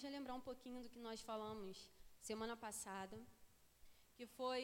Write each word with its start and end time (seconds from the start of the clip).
vamos 0.00 0.12
relembrar 0.12 0.36
um 0.36 0.48
pouquinho 0.50 0.82
do 0.82 0.90
que 0.92 1.00
nós 1.06 1.20
falamos 1.30 1.76
semana 2.28 2.54
passada, 2.56 3.16
que 4.16 4.26
foi, 4.36 4.62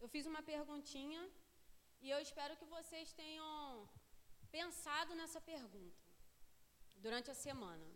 eu 0.00 0.08
fiz 0.14 0.24
uma 0.30 0.42
perguntinha 0.42 1.20
e 2.00 2.10
eu 2.14 2.18
espero 2.26 2.56
que 2.60 2.64
vocês 2.76 3.12
tenham 3.20 3.88
pensado 4.50 5.14
nessa 5.14 5.40
pergunta 5.40 6.02
durante 6.96 7.30
a 7.30 7.34
semana. 7.46 7.86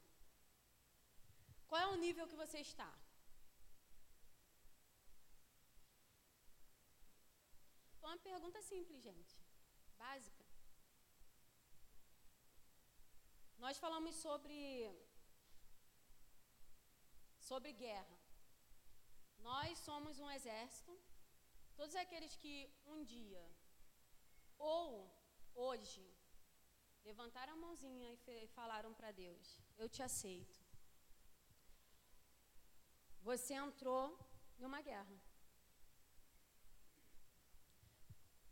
Qual 1.67 1.81
é 1.81 1.89
o 1.89 2.01
nível 2.05 2.29
que 2.29 2.41
você 2.45 2.61
está? 2.69 2.91
Foi 8.01 8.11
uma 8.11 8.23
pergunta 8.31 8.63
simples, 8.63 9.03
gente. 9.03 9.35
Básica. 10.05 10.45
Nós 13.59 13.77
falamos 13.85 14.15
sobre 14.27 14.57
sobre 17.49 17.73
guerra. 17.85 18.17
Nós 19.51 19.79
somos 19.79 20.19
um 20.25 20.31
exército. 20.37 20.93
Todos 21.79 21.95
aqueles 22.03 22.35
que 22.43 22.55
um 22.95 23.05
dia 23.05 23.45
ou 24.59 24.85
hoje 25.67 26.05
levantaram 27.09 27.53
a 27.53 27.63
mãozinha 27.65 28.11
e 28.27 28.49
falaram 28.59 28.93
para 28.99 29.13
Deus: 29.25 29.47
Eu 29.83 29.89
te 29.89 30.03
aceito. 30.09 30.59
Você 33.29 33.55
entrou 33.55 34.05
em 34.59 34.65
uma 34.71 34.81
guerra. 34.91 35.17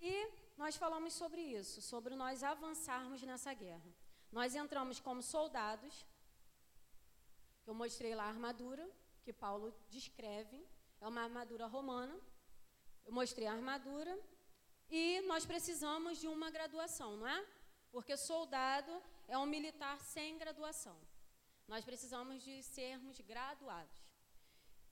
E 0.00 0.14
nós 0.62 0.76
falamos 0.76 1.12
sobre 1.14 1.40
isso, 1.40 1.80
sobre 1.92 2.14
nós 2.22 2.42
avançarmos 2.42 3.22
nessa 3.22 3.52
guerra. 3.54 3.90
Nós 4.30 4.54
entramos 4.62 4.98
como 5.00 5.22
soldados, 5.22 5.94
eu 7.66 7.74
mostrei 7.74 8.14
lá 8.14 8.24
a 8.24 8.28
armadura, 8.28 8.88
que 9.22 9.32
Paulo 9.32 9.74
descreve, 9.88 10.66
é 11.00 11.08
uma 11.08 11.22
armadura 11.22 11.66
romana. 11.66 12.14
Eu 13.04 13.12
mostrei 13.12 13.46
a 13.46 13.52
armadura 13.52 14.18
e 14.90 15.20
nós 15.22 15.44
precisamos 15.44 16.20
de 16.20 16.28
uma 16.28 16.50
graduação, 16.50 17.16
não 17.16 17.28
é? 17.28 17.46
Porque 17.90 18.16
soldado 18.16 19.02
é 19.28 19.36
um 19.38 19.46
militar 19.46 19.98
sem 20.00 20.38
graduação. 20.38 20.96
Nós 21.66 21.84
precisamos 21.84 22.42
de 22.42 22.62
sermos 22.62 23.20
graduados. 23.20 23.98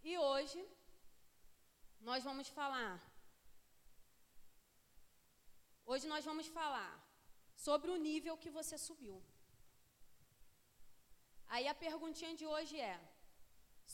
E 0.02 0.18
hoje 0.18 0.66
nós 2.00 2.24
vamos 2.24 2.48
falar 2.48 3.00
Hoje 5.84 6.06
nós 6.06 6.24
vamos 6.24 6.46
falar 6.46 6.92
sobre 7.56 7.90
o 7.90 7.96
nível 7.96 8.36
que 8.36 8.50
você 8.50 8.78
subiu. 8.78 9.22
Aí 11.54 11.68
a 11.68 11.74
perguntinha 11.74 12.34
de 12.40 12.46
hoje 12.46 12.76
é: 12.80 12.98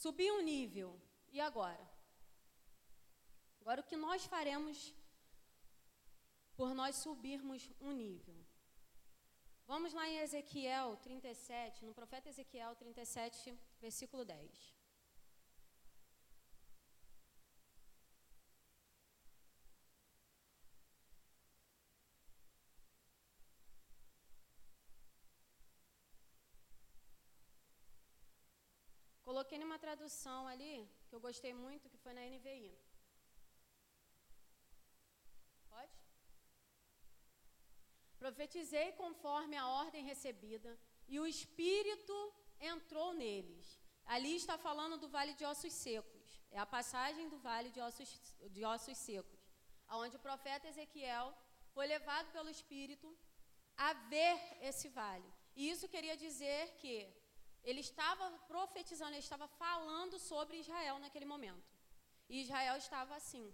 subi 0.01 0.31
um 0.31 0.41
nível, 0.41 0.89
e 1.35 1.41
agora? 1.41 1.85
Agora 3.59 3.81
o 3.81 3.87
que 3.89 3.97
nós 3.97 4.25
faremos 4.33 4.77
por 6.55 6.73
nós 6.73 6.95
subirmos 6.95 7.69
um 7.81 7.91
nível? 7.91 8.37
Vamos 9.67 9.93
lá 9.93 10.07
em 10.07 10.19
Ezequiel 10.19 10.95
37, 11.03 11.83
no 11.83 11.93
profeta 11.93 12.29
Ezequiel 12.29 12.73
37, 12.77 13.53
versículo 13.81 14.23
10. 14.23 14.78
Coloquei 29.39 29.59
numa 29.59 29.79
tradução 29.79 30.39
ali, 30.53 30.75
que 31.07 31.15
eu 31.15 31.19
gostei 31.25 31.53
muito, 31.53 31.89
que 31.91 31.99
foi 32.03 32.13
na 32.15 32.23
NVI. 32.31 32.77
Pode? 35.69 35.93
Profetizei 38.23 38.91
conforme 39.03 39.55
a 39.55 39.65
ordem 39.65 40.03
recebida, 40.03 40.77
e 41.07 41.21
o 41.21 41.25
Espírito 41.25 42.17
entrou 42.59 43.13
neles. 43.13 43.79
Ali 44.03 44.35
está 44.35 44.57
falando 44.57 44.97
do 44.97 45.07
vale 45.07 45.33
de 45.35 45.45
ossos 45.45 45.71
secos. 45.71 46.27
É 46.51 46.59
a 46.59 46.65
passagem 46.65 47.29
do 47.29 47.39
vale 47.47 47.69
de 47.69 47.79
ossos, 47.79 48.11
de 48.55 48.65
ossos 48.65 48.97
secos, 48.97 49.41
aonde 49.87 50.17
o 50.17 50.25
profeta 50.27 50.67
Ezequiel 50.67 51.33
foi 51.73 51.87
levado 51.87 52.29
pelo 52.33 52.49
Espírito 52.49 53.17
a 53.77 53.93
ver 53.93 54.37
esse 54.69 54.89
vale. 54.89 55.31
E 55.55 55.69
isso 55.69 55.87
queria 55.87 56.17
dizer 56.17 56.75
que 56.81 56.93
ele 57.63 57.81
estava 57.81 58.25
profetizando, 58.47 59.11
ele 59.11 59.19
estava 59.19 59.47
falando 59.47 60.17
sobre 60.19 60.57
Israel 60.57 60.99
naquele 60.99 61.25
momento. 61.25 61.67
E 62.29 62.41
Israel 62.41 62.77
estava 62.77 63.15
assim. 63.15 63.53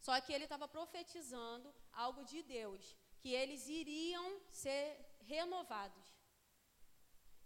Só 0.00 0.18
que 0.20 0.32
ele 0.32 0.44
estava 0.44 0.66
profetizando 0.66 1.74
algo 1.92 2.24
de 2.24 2.42
Deus, 2.42 2.96
que 3.20 3.30
eles 3.32 3.68
iriam 3.68 4.40
ser 4.50 4.84
renovados. 5.20 6.08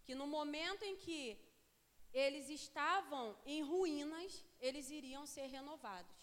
Que 0.05 0.15
no 0.15 0.27
momento 0.27 0.83
em 0.85 0.97
que 0.97 1.23
eles 2.13 2.49
estavam 2.49 3.37
em 3.45 3.61
ruínas, 3.63 4.45
eles 4.61 4.91
iriam 4.91 5.27
ser 5.27 5.47
renovados. 5.47 6.19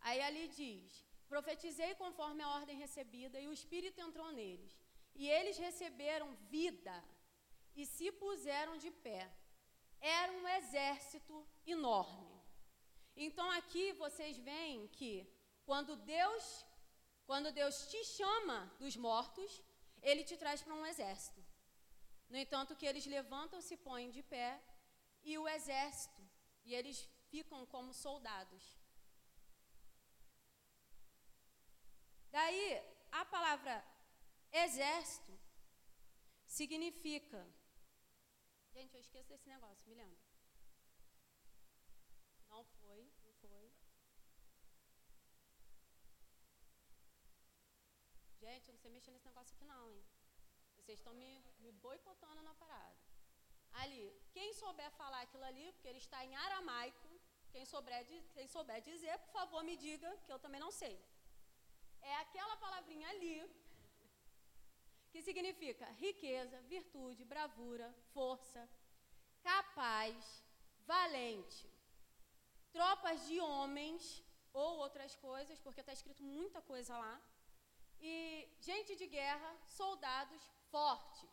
Aí 0.00 0.20
ali 0.22 0.48
diz: 0.48 1.04
Profetizei 1.28 1.94
conforme 1.94 2.42
a 2.42 2.50
ordem 2.60 2.78
recebida, 2.78 3.38
e 3.40 3.48
o 3.48 3.52
Espírito 3.52 4.00
entrou 4.00 4.30
neles. 4.32 4.74
E 5.14 5.28
eles 5.28 5.58
receberam 5.58 6.34
vida 6.50 6.94
e 7.74 7.86
se 7.86 8.10
puseram 8.12 8.76
de 8.76 8.90
pé. 8.90 9.30
Era 10.00 10.32
um 10.32 10.48
exército 10.48 11.46
enorme. 11.66 12.30
Então 13.16 13.48
aqui 13.50 13.92
vocês 13.92 14.36
veem 14.38 14.88
que 14.88 15.12
quando 15.64 15.96
Deus, 15.96 16.66
quando 17.26 17.52
Deus 17.52 17.86
te 17.88 18.02
chama 18.04 18.58
dos 18.78 18.96
mortos, 18.96 19.62
ele 20.02 20.24
te 20.24 20.36
traz 20.36 20.62
para 20.62 20.74
um 20.74 20.86
exército. 20.86 21.42
No 22.28 22.36
entanto, 22.36 22.74
que 22.74 22.86
eles 22.86 23.06
levantam, 23.06 23.60
se 23.60 23.76
põem 23.76 24.10
de 24.10 24.22
pé 24.22 24.60
e 25.22 25.36
o 25.38 25.46
exército, 25.46 26.22
e 26.64 26.74
eles 26.74 27.08
ficam 27.30 27.64
como 27.66 27.92
soldados. 27.92 28.64
Daí, 32.30 32.82
a 33.10 33.24
palavra 33.26 33.84
exército 34.50 35.38
significa 36.46 37.46
Gente, 38.74 38.94
eu 38.94 39.00
esqueço 39.00 39.28
desse 39.28 39.48
negócio, 39.48 39.86
me 39.86 39.94
lembra. 39.94 40.18
Não 42.48 42.64
foi, 42.64 43.00
não 43.24 43.32
foi. 43.34 43.72
Gente, 48.40 48.68
eu 48.68 48.72
não 48.74 48.80
sei 48.80 48.90
mexer 48.90 49.10
nesse 49.10 49.26
negócio 49.26 49.54
aqui 49.54 49.64
não, 49.64 49.90
hein? 49.90 50.02
Vocês 50.76 50.98
estão 50.98 51.14
me, 51.14 51.30
me 51.58 51.70
boicotando 51.84 52.42
na 52.42 52.54
parada. 52.54 52.96
Ali, 53.74 54.04
quem 54.32 54.52
souber 54.54 54.90
falar 54.92 55.20
aquilo 55.22 55.44
ali, 55.44 55.72
porque 55.72 55.88
ele 55.88 55.98
está 55.98 56.24
em 56.24 56.34
aramaico, 56.34 57.08
quem 57.50 57.64
souber, 57.66 58.06
quem 58.34 58.46
souber 58.48 58.80
dizer, 58.82 59.18
por 59.18 59.32
favor, 59.32 59.62
me 59.62 59.76
diga, 59.76 60.10
que 60.24 60.32
eu 60.32 60.38
também 60.38 60.60
não 60.60 60.70
sei. 60.70 60.94
É 62.00 62.16
aquela 62.16 62.56
palavrinha 62.56 63.08
ali 63.10 63.36
que 65.12 65.20
significa 65.28 65.84
riqueza, 66.04 66.58
virtude, 66.74 67.22
bravura, 67.32 67.88
força, 68.14 68.62
capaz, 69.42 70.42
valente, 70.86 71.68
tropas 72.72 73.26
de 73.28 73.38
homens 73.40 74.02
ou 74.52 74.78
outras 74.84 75.14
coisas, 75.16 75.60
porque 75.60 75.80
está 75.80 75.92
escrito 75.92 76.22
muita 76.22 76.60
coisa 76.62 76.96
lá, 76.96 77.20
e 78.00 78.48
gente 78.60 78.96
de 78.96 79.06
guerra, 79.06 79.50
soldados 79.66 80.42
fortes. 80.70 81.30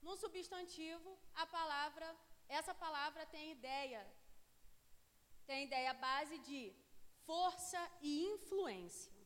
No 0.00 0.16
substantivo, 0.16 1.10
a 1.34 1.46
palavra, 1.46 2.06
essa 2.48 2.74
palavra 2.74 3.26
tem 3.26 3.50
ideia, 3.50 4.02
tem 5.46 5.64
ideia 5.64 5.92
base 5.94 6.38
de 6.38 6.72
força 7.26 7.80
e 8.00 8.24
influência. 8.34 9.21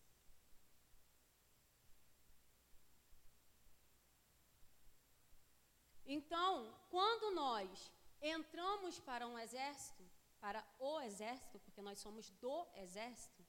Então, 6.06 6.72
quando 6.88 7.34
nós 7.34 7.92
entramos 8.22 9.00
para 9.00 9.26
um 9.26 9.38
exército, 9.38 10.08
para 10.40 10.64
o 10.78 11.00
exército, 11.00 11.58
porque 11.60 11.82
nós 11.82 11.98
somos 11.98 12.30
do 12.30 12.66
exército, 12.76 13.44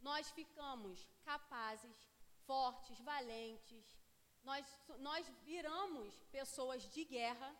nós 0.00 0.30
ficamos 0.30 1.06
capazes, 1.24 1.96
fortes, 2.44 2.98
valentes, 3.00 3.96
nós, 4.42 4.66
nós 4.98 5.26
viramos 5.44 6.14
pessoas 6.32 6.82
de 6.90 7.04
guerra, 7.04 7.54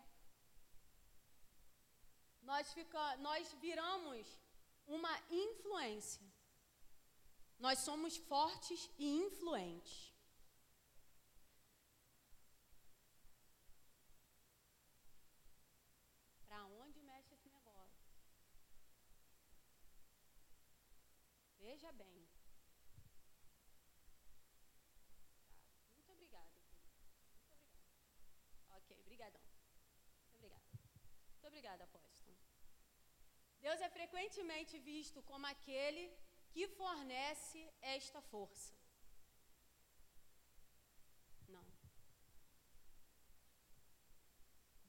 nós, 2.43 2.73
fica, 2.73 3.17
nós 3.19 3.53
viramos 3.61 4.27
uma 4.87 5.15
influência. 5.31 6.27
Nós 7.59 7.81
somos 7.81 8.17
fortes 8.17 8.89
e 8.99 9.07
influentes. 9.07 10.08
Veja 21.79 21.93
bem. 21.93 22.17
Tá. 23.53 23.65
Muito 25.95 26.11
obrigada. 26.15 26.57
Muito 27.21 27.37
obrigada. 27.37 27.77
Ok, 28.79 29.03
brigadão. 29.05 29.45
Muito 30.23 30.35
obrigada. 30.39 30.71
Muito 31.35 31.47
obrigada, 31.51 31.85
apóstolo. 31.85 32.37
Deus 33.67 33.81
é 33.81 33.89
frequentemente 33.99 34.75
visto 34.81 35.23
como 35.31 35.47
aquele 35.47 36.05
que 36.51 36.67
fornece 36.81 37.61
esta 37.81 38.21
força. 38.33 38.75
Não. 41.47 41.65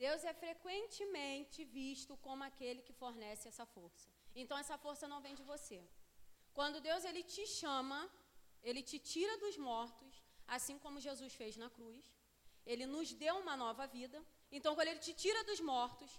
Deus 0.06 0.24
é 0.24 0.34
frequentemente 0.34 1.64
visto 1.66 2.18
como 2.18 2.44
aquele 2.44 2.82
que 2.82 3.00
fornece 3.04 3.48
essa 3.48 3.68
força. 3.78 4.10
Então 4.34 4.58
essa 4.58 4.76
força 4.80 5.08
não 5.08 5.22
vem 5.22 5.36
de 5.36 5.44
você. 5.54 5.82
Quando 6.60 6.82
Deus 6.88 7.04
ele 7.10 7.24
te 7.24 7.44
chama, 7.48 7.98
ele 8.70 8.82
te 8.90 8.98
tira 9.12 9.34
dos 9.44 9.56
mortos, 9.58 10.14
assim 10.56 10.78
como 10.84 11.06
Jesus 11.06 11.34
fez 11.42 11.56
na 11.56 11.70
cruz. 11.76 12.04
Ele 12.72 12.86
nos 12.86 13.14
deu 13.14 13.36
uma 13.44 13.56
nova 13.56 13.86
vida. 13.88 14.20
Então 14.52 14.76
quando 14.76 14.90
ele 14.90 15.00
te 15.08 15.14
tira 15.14 15.42
dos 15.50 15.62
mortos, 15.62 16.12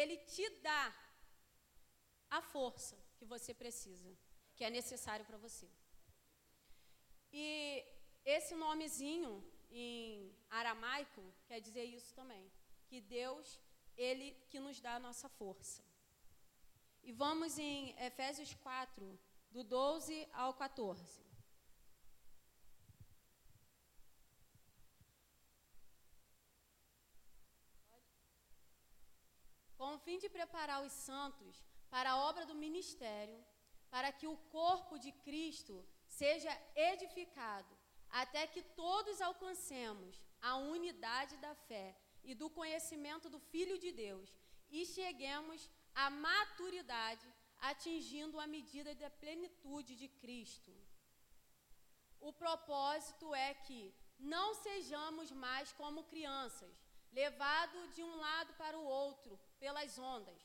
ele 0.00 0.16
te 0.34 0.46
dá 0.68 0.84
a 2.28 2.40
força 2.54 2.96
que 3.18 3.24
você 3.24 3.54
precisa, 3.54 4.10
que 4.56 4.64
é 4.64 4.70
necessário 4.78 5.24
para 5.28 5.38
você. 5.46 5.68
E 7.32 7.46
esse 8.24 8.56
nomezinho 8.56 9.32
em 9.70 10.34
aramaico 10.50 11.22
quer 11.46 11.60
dizer 11.60 11.84
isso 11.84 12.12
também, 12.14 12.44
que 12.88 13.00
Deus 13.00 13.60
ele 13.96 14.28
que 14.50 14.58
nos 14.58 14.80
dá 14.80 14.96
a 14.96 15.04
nossa 15.06 15.28
força. 15.28 15.84
E 17.00 17.12
vamos 17.12 17.58
em 17.58 17.94
Efésios 18.08 18.52
4, 18.54 19.16
do 19.54 19.62
12 19.62 20.28
ao 20.32 20.52
14. 20.52 21.24
Com 29.78 29.94
o 29.94 29.98
fim 30.06 30.18
de 30.18 30.28
preparar 30.28 30.82
os 30.82 30.92
santos 30.92 31.62
para 31.88 32.10
a 32.12 32.20
obra 32.28 32.44
do 32.50 32.56
ministério, 32.66 33.38
para 33.94 34.10
que 34.10 34.26
o 34.26 34.36
corpo 34.58 34.98
de 35.04 35.12
Cristo 35.26 35.76
seja 36.20 36.52
edificado, 36.74 37.72
até 38.22 38.42
que 38.48 38.62
todos 38.84 39.20
alcancemos 39.20 40.20
a 40.50 40.56
unidade 40.56 41.36
da 41.36 41.54
fé 41.68 41.96
e 42.24 42.34
do 42.34 42.50
conhecimento 42.58 43.28
do 43.34 43.38
Filho 43.52 43.78
de 43.78 43.92
Deus 43.92 44.28
e 44.68 44.84
cheguemos 44.84 45.70
à 45.94 46.10
maturidade, 46.10 47.26
atingindo 47.70 48.40
a 48.40 48.46
medida 48.56 48.94
da 49.02 49.10
plenitude 49.22 49.92
de 50.02 50.08
Cristo. 50.22 50.72
O 52.28 52.32
propósito 52.32 53.34
é 53.34 53.52
que 53.66 53.80
não 54.18 54.48
sejamos 54.66 55.30
mais 55.44 55.72
como 55.80 56.08
crianças, 56.12 56.74
levados 57.20 57.94
de 57.94 58.02
um 58.02 58.16
lado 58.26 58.52
para 58.62 58.78
o 58.78 58.88
outro 59.02 59.38
pelas 59.58 59.98
ondas 59.98 60.42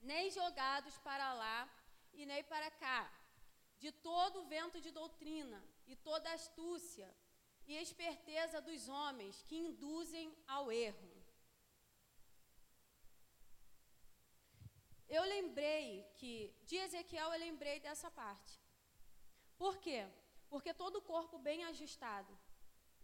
nem 0.00 0.30
jogados 0.30 0.96
para 0.98 1.32
lá 1.34 1.68
e 2.12 2.24
nem 2.24 2.42
para 2.44 2.70
cá, 2.70 3.12
de 3.78 3.92
todo 3.92 4.40
o 4.40 4.46
vento 4.46 4.80
de 4.80 4.90
doutrina 4.90 5.62
e 5.86 5.94
toda 5.94 6.32
astúcia 6.32 7.08
e 7.66 7.76
esperteza 7.76 8.60
dos 8.60 8.88
homens 8.88 9.42
que 9.42 9.56
induzem 9.56 10.34
ao 10.46 10.72
erro. 10.72 11.09
Eu 15.16 15.24
lembrei 15.34 15.86
que, 16.18 16.32
de 16.68 16.76
Ezequiel, 16.76 17.32
eu 17.32 17.40
lembrei 17.46 17.76
dessa 17.86 18.10
parte. 18.22 18.54
Por 19.62 19.74
quê? 19.84 20.00
Porque 20.48 20.72
todo 20.82 20.96
o 20.96 21.06
corpo 21.12 21.36
bem 21.48 21.64
ajustado. 21.64 22.32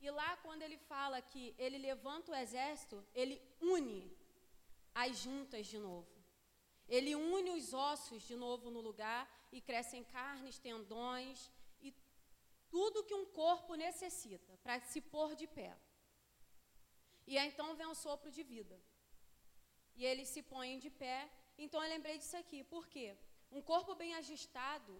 E 0.01 0.11
lá, 0.19 0.31
quando 0.45 0.63
ele 0.63 0.79
fala 0.93 1.21
que 1.31 1.43
ele 1.59 1.79
levanta 1.79 2.31
o 2.31 2.39
exército, 2.45 2.97
ele 3.15 3.37
une 3.61 4.01
as 4.95 5.17
juntas 5.25 5.67
de 5.67 5.79
novo. 5.79 6.15
Ele 6.89 7.13
une 7.17 7.51
os 7.59 7.73
ossos 7.75 8.23
de 8.31 8.37
novo 8.37 8.71
no 8.71 8.81
lugar 8.81 9.23
e 9.51 9.61
crescem 9.61 10.05
carnes, 10.05 10.59
tendões 10.59 11.51
e 11.81 11.93
tudo 12.71 13.05
que 13.09 13.15
um 13.15 13.27
corpo 13.43 13.75
necessita 13.75 14.57
para 14.63 14.79
se 14.93 15.01
pôr 15.01 15.35
de 15.35 15.47
pé. 15.59 15.77
E 17.27 17.37
aí, 17.37 17.49
então 17.49 17.75
vem 17.75 17.89
o 17.95 18.01
sopro 18.05 18.31
de 18.31 18.43
vida. 18.55 18.81
E 19.97 20.05
eles 20.05 20.29
se 20.29 20.43
põem 20.43 20.79
de 20.79 20.91
pé. 20.91 21.19
Então 21.59 21.83
eu 21.83 21.89
lembrei 21.89 22.19
disso 22.19 22.37
aqui. 22.37 22.63
Por 22.65 22.87
quê? 22.87 23.17
Um 23.51 23.63
corpo 23.63 23.95
bem 23.95 24.15
ajustado, 24.15 24.95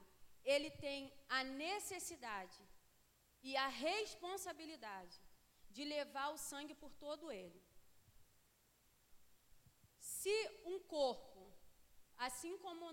ele 0.45 0.71
tem 0.71 1.13
a 1.29 1.43
necessidade 1.45 2.61
e 3.43 3.57
a 3.57 3.69
responsabilidade 3.69 5.21
de 5.71 5.85
levar 5.85 6.29
o 6.31 6.39
sangue 6.39 6.75
por 6.75 6.93
todo 6.95 7.33
ele. 7.33 7.61
Se 9.99 10.37
um 10.65 10.79
corpo 10.81 11.37
Assim 12.17 12.57
como 12.59 12.85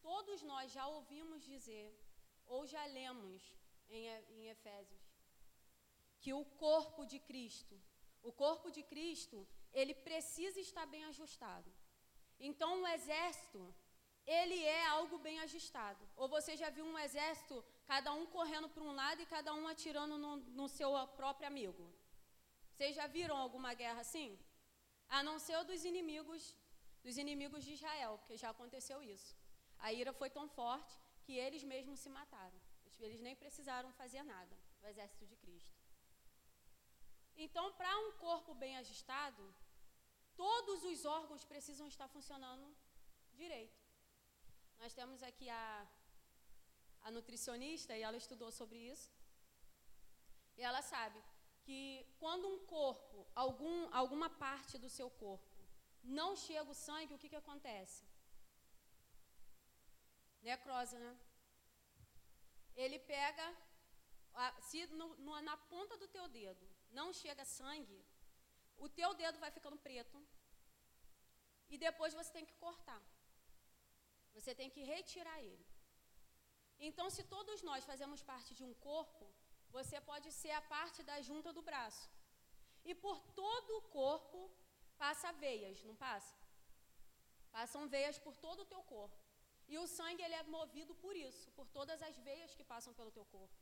todos 0.00 0.42
nós 0.42 0.72
já 0.72 0.86
ouvimos 0.86 1.44
dizer, 1.44 1.88
ou 2.46 2.66
já 2.66 2.84
lemos 2.86 3.42
em, 3.88 4.06
em 4.34 4.48
Efésios, 4.48 5.02
que 6.18 6.32
o 6.32 6.44
corpo 6.44 7.04
de 7.04 7.18
Cristo, 7.18 7.80
o 8.22 8.32
corpo 8.32 8.70
de 8.70 8.82
Cristo, 8.82 9.46
ele 9.72 9.94
precisa 9.94 10.58
estar 10.58 10.86
bem 10.86 11.04
ajustado. 11.04 11.70
Então, 12.48 12.82
o 12.82 12.88
exército, 12.96 13.62
ele 14.26 14.58
é 14.64 14.86
algo 14.86 15.18
bem 15.18 15.38
ajustado. 15.40 16.02
Ou 16.16 16.28
você 16.28 16.56
já 16.56 16.70
viu 16.70 16.84
um 16.84 16.98
exército, 16.98 17.64
cada 17.84 18.12
um 18.12 18.26
correndo 18.26 18.68
para 18.68 18.82
um 18.82 18.92
lado 18.92 19.20
e 19.20 19.26
cada 19.26 19.52
um 19.54 19.66
atirando 19.68 20.16
no, 20.18 20.36
no 20.60 20.68
seu 20.68 20.90
próprio 21.20 21.46
amigo? 21.46 21.84
Vocês 22.72 22.94
já 22.96 23.06
viram 23.06 23.36
alguma 23.36 23.74
guerra 23.74 24.00
assim? 24.00 24.38
A 25.08 25.22
não 25.22 25.38
ser 25.38 25.62
dos 25.64 25.84
inimigos 25.84 26.42
dos 27.02 27.16
inimigos 27.16 27.64
de 27.64 27.72
Israel, 27.72 28.18
porque 28.18 28.36
já 28.36 28.50
aconteceu 28.50 29.02
isso. 29.02 29.34
A 29.78 29.92
ira 29.92 30.12
foi 30.12 30.28
tão 30.28 30.46
forte 30.48 30.94
que 31.24 31.32
eles 31.32 31.62
mesmos 31.64 31.98
se 32.00 32.10
mataram. 32.10 32.60
Eles 32.98 33.20
nem 33.20 33.34
precisaram 33.34 33.90
fazer 33.92 34.22
nada, 34.22 34.54
o 34.82 34.86
exército 34.86 35.24
de 35.26 35.36
Cristo. 35.36 35.80
Então, 37.36 37.72
para 37.72 37.98
um 38.00 38.12
corpo 38.12 38.54
bem 38.54 38.76
ajustado, 38.76 39.42
todos 40.42 40.78
os 40.90 41.00
órgãos 41.18 41.44
precisam 41.52 41.86
estar 41.92 42.08
funcionando 42.16 42.66
direito. 43.42 43.78
Nós 44.82 44.94
temos 44.98 45.22
aqui 45.28 45.46
a, 45.62 45.64
a 47.06 47.10
nutricionista 47.16 47.92
e 47.96 48.02
ela 48.08 48.20
estudou 48.22 48.50
sobre 48.60 48.78
isso. 48.92 49.10
E 50.58 50.62
ela 50.68 50.82
sabe 50.94 51.18
que 51.64 51.80
quando 52.22 52.48
um 52.52 52.58
corpo, 52.76 53.18
algum, 53.44 53.78
alguma 54.02 54.28
parte 54.44 54.78
do 54.84 54.90
seu 54.98 55.08
corpo, 55.24 55.50
não 56.02 56.30
chega 56.44 56.70
o 56.70 56.80
sangue, 56.86 57.14
o 57.14 57.20
que, 57.22 57.32
que 57.32 57.42
acontece? 57.44 58.00
Necrose, 60.48 60.96
né? 61.04 61.12
Ele 62.82 62.98
pega, 63.14 63.46
se 64.68 64.86
no, 65.00 65.08
no, 65.24 65.40
na 65.50 65.56
ponta 65.74 65.96
do 66.02 66.08
teu 66.08 66.26
dedo 66.28 66.66
não 66.90 67.08
chega 67.12 67.44
sangue, 67.44 68.00
o 68.84 68.88
teu 68.98 69.10
dedo 69.22 69.42
vai 69.44 69.50
ficando 69.56 69.78
preto 69.86 70.18
e 71.72 71.78
depois 71.86 72.12
você 72.18 72.32
tem 72.36 72.46
que 72.50 72.56
cortar. 72.64 73.02
Você 74.36 74.52
tem 74.60 74.70
que 74.74 74.82
retirar 74.94 75.38
ele. 75.48 75.66
Então, 76.88 77.06
se 77.16 77.22
todos 77.34 77.60
nós 77.68 77.84
fazemos 77.90 78.20
parte 78.30 78.50
de 78.58 78.64
um 78.68 78.74
corpo, 78.90 79.26
você 79.76 79.96
pode 80.10 80.28
ser 80.40 80.52
a 80.58 80.62
parte 80.74 81.00
da 81.10 81.16
junta 81.28 81.52
do 81.56 81.62
braço. 81.70 82.06
E 82.90 82.94
por 83.04 83.18
todo 83.40 83.70
o 83.78 83.82
corpo 84.00 84.38
passa 85.02 85.30
veias, 85.44 85.82
não 85.88 85.96
passa? 86.06 86.34
Passam 87.56 87.88
veias 87.94 88.18
por 88.26 88.34
todo 88.46 88.60
o 88.62 88.70
teu 88.72 88.82
corpo. 88.94 89.18
E 89.72 89.76
o 89.82 89.86
sangue 89.96 90.22
ele 90.22 90.38
é 90.40 90.42
movido 90.58 90.94
por 91.04 91.14
isso, 91.28 91.46
por 91.58 91.66
todas 91.78 92.00
as 92.08 92.16
veias 92.28 92.54
que 92.54 92.64
passam 92.72 92.94
pelo 92.98 93.12
teu 93.18 93.26
corpo. 93.36 93.56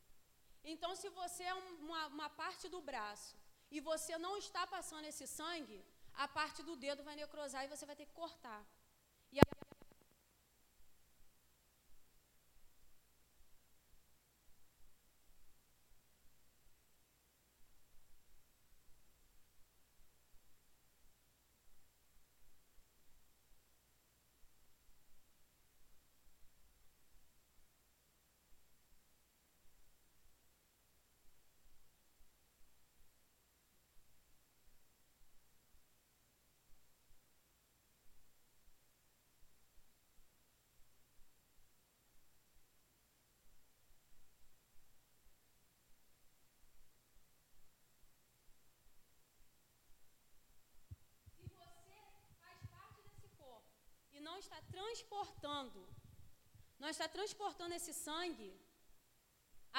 Então, 0.73 0.95
se 1.01 1.09
você 1.21 1.45
é 1.45 1.55
uma, 1.55 2.07
uma 2.07 2.31
parte 2.31 2.69
do 2.75 2.81
braço 2.81 3.37
e 3.71 3.81
você 3.81 4.17
não 4.19 4.37
está 4.37 4.67
passando 4.67 5.05
esse 5.05 5.27
sangue, 5.27 5.85
a 6.15 6.27
parte 6.27 6.63
do 6.63 6.75
dedo 6.77 7.03
vai 7.09 7.17
necrosar 7.17 7.65
e 7.65 7.69
você 7.69 7.85
vai 7.87 7.97
ter 7.97 8.07
que 8.07 8.13
cortar. 8.13 8.63
E 9.33 9.39
a 9.39 9.45
não 54.39 54.45
está 54.47 54.61
transportando, 54.77 55.81
não 56.83 56.89
está 56.95 57.07
transportando 57.17 57.75
esse 57.79 57.93
sangue, 57.93 58.51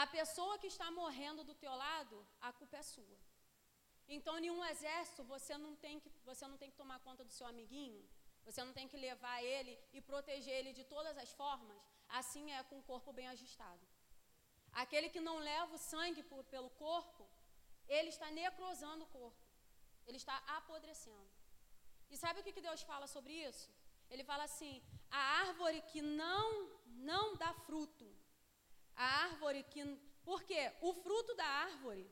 a 0.03 0.05
pessoa 0.17 0.59
que 0.61 0.69
está 0.73 0.87
morrendo 0.91 1.45
do 1.49 1.55
teu 1.63 1.73
lado, 1.85 2.17
a 2.47 2.51
culpa 2.59 2.75
é 2.81 2.83
sua. 2.95 3.19
Então, 4.15 4.33
em 4.39 4.51
um 4.57 4.63
exército, 4.71 5.23
você 5.33 5.55
não 5.65 5.73
tem 5.83 5.95
que, 6.03 6.09
você 6.29 6.45
não 6.51 6.57
tem 6.61 6.69
que 6.71 6.79
tomar 6.81 6.99
conta 7.07 7.23
do 7.23 7.35
seu 7.37 7.47
amiguinho, 7.53 8.03
você 8.47 8.61
não 8.67 8.73
tem 8.77 8.87
que 8.91 9.03
levar 9.07 9.37
ele 9.53 9.73
e 9.93 10.01
proteger 10.01 10.53
ele 10.59 10.73
de 10.79 10.83
todas 10.93 11.15
as 11.23 11.31
formas. 11.41 11.81
Assim 12.19 12.45
é 12.51 12.61
com 12.69 12.79
o 12.79 12.87
corpo 12.91 13.13
bem 13.19 13.29
ajustado. 13.29 13.85
Aquele 14.83 15.09
que 15.09 15.27
não 15.29 15.37
leva 15.51 15.73
o 15.75 15.83
sangue 15.91 16.23
por, 16.31 16.43
pelo 16.55 16.71
corpo, 16.85 17.25
ele 17.87 18.09
está 18.15 18.29
necrosando 18.31 19.03
o 19.05 19.11
corpo. 19.19 19.45
Ele 20.07 20.17
está 20.23 20.37
apodrecendo. 20.57 21.29
E 22.11 22.17
sabe 22.17 22.39
o 22.39 22.43
que 22.43 22.67
Deus 22.69 22.81
fala 22.81 23.07
sobre 23.15 23.33
isso? 23.49 23.69
Ele 24.09 24.23
fala 24.23 24.43
assim: 24.43 24.81
a 25.09 25.21
árvore 25.45 25.81
que 25.91 26.01
não 26.01 26.47
não 27.11 27.35
dá 27.35 27.53
fruto, 27.65 28.07
a 28.95 29.07
árvore 29.25 29.63
que. 29.71 29.83
Por 30.23 30.43
quê? 30.43 30.63
O 30.81 30.93
fruto 30.93 31.33
da 31.35 31.45
árvore, 31.45 32.05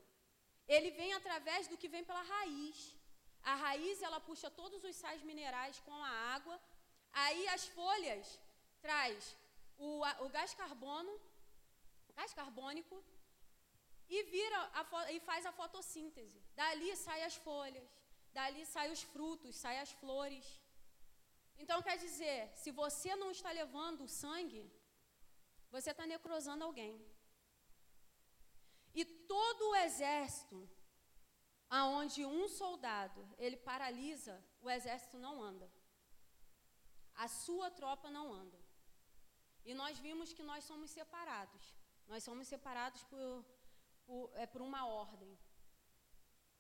ele 0.68 0.92
vem 0.92 1.12
através 1.14 1.68
do 1.68 1.78
que 1.78 1.90
vem 1.96 2.04
pela 2.04 2.22
raiz. 2.22 2.96
A 3.44 3.56
raiz, 3.56 4.02
ela 4.02 4.20
puxa 4.20 4.50
todos 4.50 4.84
os 4.84 4.96
sais 4.96 5.22
minerais 5.22 5.80
com 5.80 5.98
a 6.04 6.14
água. 6.36 6.60
Aí 7.14 7.48
as 7.50 7.66
folhas 7.68 8.40
traz 8.82 9.36
o, 9.78 9.90
o 10.26 10.30
gás 10.30 10.54
carbono, 10.54 11.14
gás 12.16 12.34
carbônico, 12.34 12.98
e 14.10 14.24
vira 14.24 14.60
a, 14.74 15.12
e 15.12 15.20
faz 15.20 15.46
a 15.46 15.52
fotossíntese. 15.52 16.42
Dali 16.56 16.96
saem 16.96 17.24
as 17.24 17.36
folhas, 17.36 17.90
dali 18.34 18.66
saem 18.66 18.92
os 18.92 19.04
frutos, 19.14 19.56
saem 19.56 19.80
as 19.80 19.92
flores. 19.92 20.46
Então 21.58 21.82
quer 21.82 21.98
dizer, 21.98 22.52
se 22.56 22.72
você 22.72 23.16
não 23.16 23.30
está 23.32 23.52
levando 23.52 24.02
o 24.04 24.14
sangue, 24.22 24.64
você 25.70 25.92
está 25.92 26.06
necrosando 26.06 26.64
alguém. 26.64 26.94
E 28.94 29.04
todo 29.34 29.70
o 29.70 29.76
exército, 29.76 30.58
aonde 31.70 32.26
um 32.26 32.48
soldado 32.48 33.22
ele 33.38 33.58
paralisa, 33.58 34.36
o 34.62 34.70
exército 34.70 35.18
não 35.18 35.42
anda. 35.42 35.72
A 37.14 37.28
sua 37.28 37.70
tropa 37.72 38.10
não 38.10 38.32
anda. 38.42 38.60
E 39.66 39.74
nós 39.74 40.00
vimos 40.00 40.32
que 40.34 40.44
nós 40.44 40.64
somos 40.64 40.90
separados. 40.92 41.76
Nós 42.08 42.24
somos 42.24 42.48
separados 42.48 43.04
por, 43.04 43.46
por, 44.06 44.32
é, 44.36 44.46
por 44.46 44.62
uma 44.62 44.86
ordem. 44.88 45.38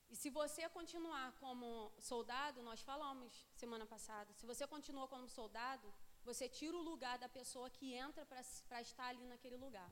E 0.10 0.16
se 0.16 0.30
você 0.30 0.68
continuar 0.70 1.34
como 1.44 1.68
soldado, 2.00 2.62
nós 2.70 2.82
falamos 2.82 3.32
semana 3.54 3.86
passada, 3.86 4.34
se 4.34 4.46
você 4.46 4.66
continua 4.66 5.08
como 5.08 5.28
soldado, 5.28 5.88
você 6.24 6.48
tira 6.48 6.76
o 6.76 6.88
lugar 6.92 7.18
da 7.18 7.30
pessoa 7.30 7.70
que 7.70 7.94
entra 7.94 8.26
para 8.26 8.82
estar 8.82 9.08
ali 9.08 9.26
naquele 9.26 9.58
lugar. 9.58 9.92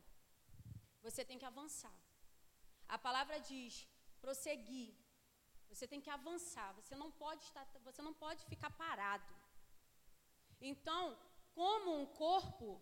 Você 1.02 1.24
tem 1.24 1.40
que 1.42 1.46
avançar. 1.46 1.98
A 2.88 2.98
palavra 2.98 3.40
diz 3.40 3.88
prosseguir. 4.22 4.94
Você 5.70 5.88
tem 5.88 6.02
que 6.02 6.10
avançar. 6.10 6.74
Você 6.80 6.96
não 6.96 7.10
pode 7.12 7.44
estar, 7.44 7.66
você 7.84 8.02
não 8.02 8.14
pode 8.14 8.44
ficar 8.46 8.72
parado. 8.72 9.34
Então, 10.60 11.18
como 11.54 12.02
um 12.02 12.06
corpo, 12.06 12.82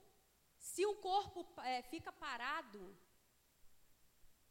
se 0.58 0.86
o 0.86 0.96
corpo 0.96 1.40
é, 1.62 1.82
fica 1.94 2.12
parado, 2.12 2.82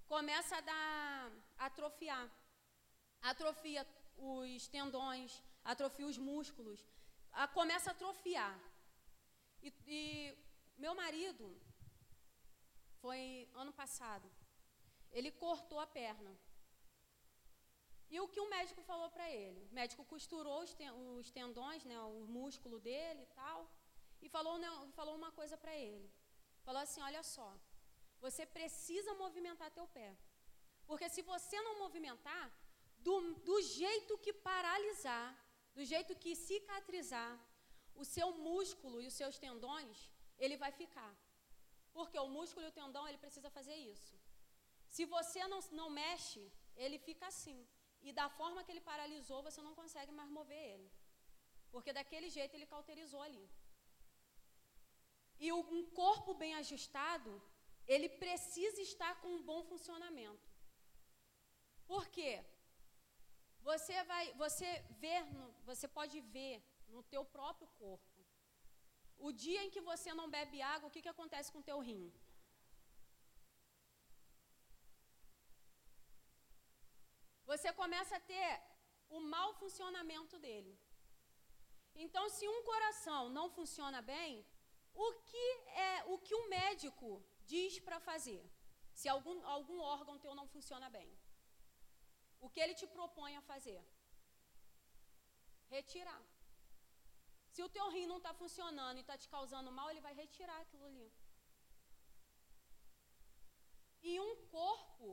começa 0.07 0.57
a 0.57 0.61
dar 0.61 1.33
atrofiar. 1.59 2.31
Atrofia 3.31 3.87
os 4.17 4.69
tendões, 4.69 5.43
atrofia 5.65 6.07
os 6.07 6.19
músculos, 6.19 6.81
a, 7.33 7.49
começa 7.49 7.91
a 7.91 7.93
atrofiar. 7.93 8.59
E, 9.63 9.73
e 9.87 10.39
meu 10.77 10.95
marido, 10.95 11.47
foi 13.01 13.49
ano 13.55 13.73
passado, 13.73 14.31
ele 15.11 15.31
cortou 15.31 15.81
a 15.81 15.87
perna. 15.87 16.33
E 18.11 18.21
o 18.21 18.29
que 18.29 18.41
o 18.41 18.51
médico 18.51 18.83
falou 18.83 19.09
para 19.11 19.27
ele? 19.31 19.61
O 19.71 19.75
médico 19.75 20.05
costurou 20.05 20.63
os, 20.63 20.75
ten, 20.75 20.91
os 20.91 21.31
tendões, 21.31 21.85
né, 21.85 21.99
o 22.01 22.27
músculo 22.27 22.79
dele 22.79 23.23
e 23.23 23.31
tal, 23.41 23.59
e 24.21 24.29
falou, 24.29 24.59
não, 24.59 24.93
falou 24.93 25.15
uma 25.17 25.33
coisa 25.33 25.57
para 25.57 25.75
ele. 25.75 26.11
Falou 26.67 26.81
assim: 26.83 27.01
olha 27.01 27.23
só, 27.23 27.49
você 28.21 28.45
precisa 28.47 29.15
movimentar 29.15 29.71
teu 29.71 29.87
pé. 29.89 30.11
Porque 30.87 31.09
se 31.09 31.23
você 31.23 31.61
não 31.63 31.79
movimentar, 31.79 32.53
do, 33.07 33.15
do 33.49 33.57
jeito 33.79 34.19
que 34.25 34.33
paralisar, 34.51 35.29
do 35.77 35.85
jeito 35.93 36.15
que 36.23 36.33
cicatrizar, 36.49 37.33
o 38.03 38.05
seu 38.15 38.29
músculo 38.49 38.97
e 39.01 39.07
os 39.11 39.17
seus 39.21 39.39
tendões, 39.45 39.97
ele 40.39 40.57
vai 40.63 40.73
ficar. 40.83 41.13
Porque 41.97 42.19
o 42.19 42.33
músculo 42.37 42.65
e 42.65 42.71
o 42.71 42.77
tendão, 42.81 43.07
ele 43.07 43.25
precisa 43.25 43.51
fazer 43.57 43.77
isso. 43.95 44.15
Se 44.95 45.05
você 45.17 45.43
não, 45.53 45.61
não 45.81 45.89
mexe, 46.03 46.43
ele 46.85 46.99
fica 47.09 47.27
assim. 47.33 47.59
E 48.07 48.13
da 48.19 48.29
forma 48.39 48.65
que 48.65 48.73
ele 48.73 48.89
paralisou, 48.93 49.43
você 49.49 49.61
não 49.67 49.75
consegue 49.81 50.13
mais 50.19 50.31
mover 50.39 50.63
ele. 50.75 50.91
Porque 51.73 51.93
daquele 51.99 52.29
jeito 52.37 52.55
ele 52.55 52.73
cauterizou 52.75 53.23
ali. 53.23 53.47
E 55.45 55.53
um 55.53 55.85
corpo 56.03 56.33
bem 56.43 56.55
ajustado, 56.55 57.31
ele 57.87 58.09
precisa 58.25 58.81
estar 58.81 59.13
com 59.21 59.29
um 59.37 59.43
bom 59.51 59.63
funcionamento. 59.71 60.49
Por 61.93 62.05
quê? 62.17 62.33
Você 63.71 63.97
vai, 64.11 64.25
você 64.45 64.69
ver, 65.03 65.21
você 65.71 65.87
pode 65.99 66.21
ver 66.37 66.55
no 66.95 67.03
teu 67.13 67.25
próprio 67.37 67.69
corpo. 67.83 68.19
O 69.27 69.31
dia 69.45 69.63
em 69.65 69.71
que 69.75 69.83
você 69.91 70.13
não 70.21 70.29
bebe 70.37 70.61
água, 70.75 70.89
o 70.89 70.95
que, 70.95 71.05
que 71.05 71.15
acontece 71.15 71.51
com 71.53 71.61
o 71.61 71.69
teu 71.71 71.79
rim? 71.89 72.05
Você 77.51 77.73
começa 77.73 78.17
a 78.17 78.25
ter 78.33 78.49
o 79.17 79.21
mau 79.35 79.49
funcionamento 79.63 80.39
dele. 80.45 80.73
Então, 82.05 82.25
se 82.37 82.49
um 82.49 82.63
coração 82.71 83.29
não 83.39 83.47
funciona 83.57 84.01
bem, 84.01 84.45
o 84.95 85.13
que 85.31 85.47
é 85.91 86.05
o 86.13 86.19
que 86.19 86.35
o 86.35 86.49
médico 86.49 87.11
diz 87.53 87.79
para 87.79 88.01
fazer? 88.01 88.43
Se 88.93 89.09
algum, 89.09 89.37
algum 89.47 89.79
órgão 89.81 90.19
teu 90.19 90.35
não 90.35 90.47
funciona 90.55 90.89
bem. 90.91 91.11
O 92.45 92.51
que 92.53 92.61
ele 92.65 92.75
te 92.81 92.87
propõe 92.97 93.33
a 93.37 93.47
fazer? 93.51 93.81
Retirar. 95.77 96.23
Se 97.55 97.63
o 97.67 97.73
teu 97.77 97.87
rim 97.95 98.07
não 98.13 98.19
está 98.21 98.33
funcionando 98.43 98.99
e 98.99 99.05
está 99.05 99.17
te 99.23 99.29
causando 99.35 99.75
mal, 99.79 99.89
ele 99.91 100.07
vai 100.07 100.15
retirar 100.23 100.59
aquilo 100.61 100.87
ali. 100.91 101.09
E 104.11 104.13
um 104.29 104.33
corpo, 104.59 105.09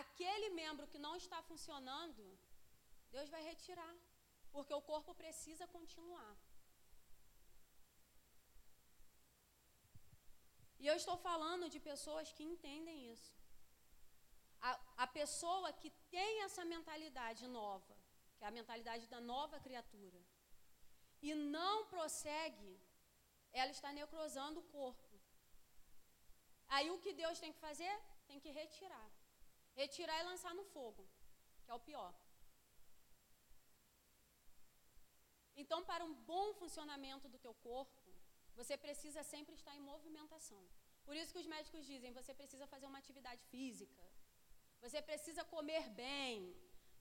aquele 0.00 0.48
membro 0.60 0.86
que 0.92 1.04
não 1.06 1.14
está 1.22 1.40
funcionando, 1.50 2.24
Deus 3.16 3.28
vai 3.34 3.42
retirar. 3.50 3.94
Porque 4.54 4.74
o 4.78 4.86
corpo 4.90 5.12
precisa 5.22 5.66
continuar. 5.76 6.32
E 10.82 10.86
eu 10.90 10.96
estou 11.00 11.16
falando 11.28 11.68
de 11.74 11.78
pessoas 11.90 12.32
que 12.36 12.48
entendem 12.52 12.98
isso. 13.12 13.39
A, 14.68 14.70
a 15.04 15.06
pessoa 15.06 15.72
que 15.80 15.90
tem 16.14 16.42
essa 16.42 16.64
mentalidade 16.64 17.46
nova, 17.48 17.94
que 18.36 18.44
é 18.44 18.48
a 18.48 18.56
mentalidade 18.58 19.06
da 19.14 19.20
nova 19.20 19.58
criatura, 19.66 20.20
e 21.22 21.34
não 21.34 21.86
prossegue, 21.86 22.72
ela 23.52 23.70
está 23.76 23.92
necrosando 23.92 24.60
o 24.60 24.68
corpo. 24.78 25.20
Aí 26.68 26.88
o 26.90 27.00
que 27.04 27.12
Deus 27.12 27.38
tem 27.42 27.52
que 27.52 27.58
fazer? 27.68 27.94
Tem 28.26 28.38
que 28.38 28.50
retirar. 28.50 29.08
Retirar 29.74 30.18
e 30.20 30.28
lançar 30.30 30.54
no 30.54 30.64
fogo, 30.74 31.04
que 31.64 31.70
é 31.70 31.74
o 31.74 31.84
pior. 31.88 32.14
Então, 35.62 35.78
para 35.90 36.04
um 36.04 36.14
bom 36.32 36.46
funcionamento 36.60 37.28
do 37.28 37.38
teu 37.38 37.54
corpo, 37.54 38.00
você 38.58 38.76
precisa 38.76 39.22
sempre 39.22 39.54
estar 39.54 39.74
em 39.76 39.86
movimentação. 39.92 40.62
Por 41.06 41.14
isso 41.16 41.32
que 41.32 41.42
os 41.42 41.50
médicos 41.54 41.84
dizem, 41.84 42.12
você 42.12 42.32
precisa 42.40 42.66
fazer 42.66 42.86
uma 42.86 42.98
atividade 42.98 43.42
física. 43.52 44.02
Você 44.84 45.00
precisa 45.10 45.44
comer 45.54 45.84
bem. 46.02 46.36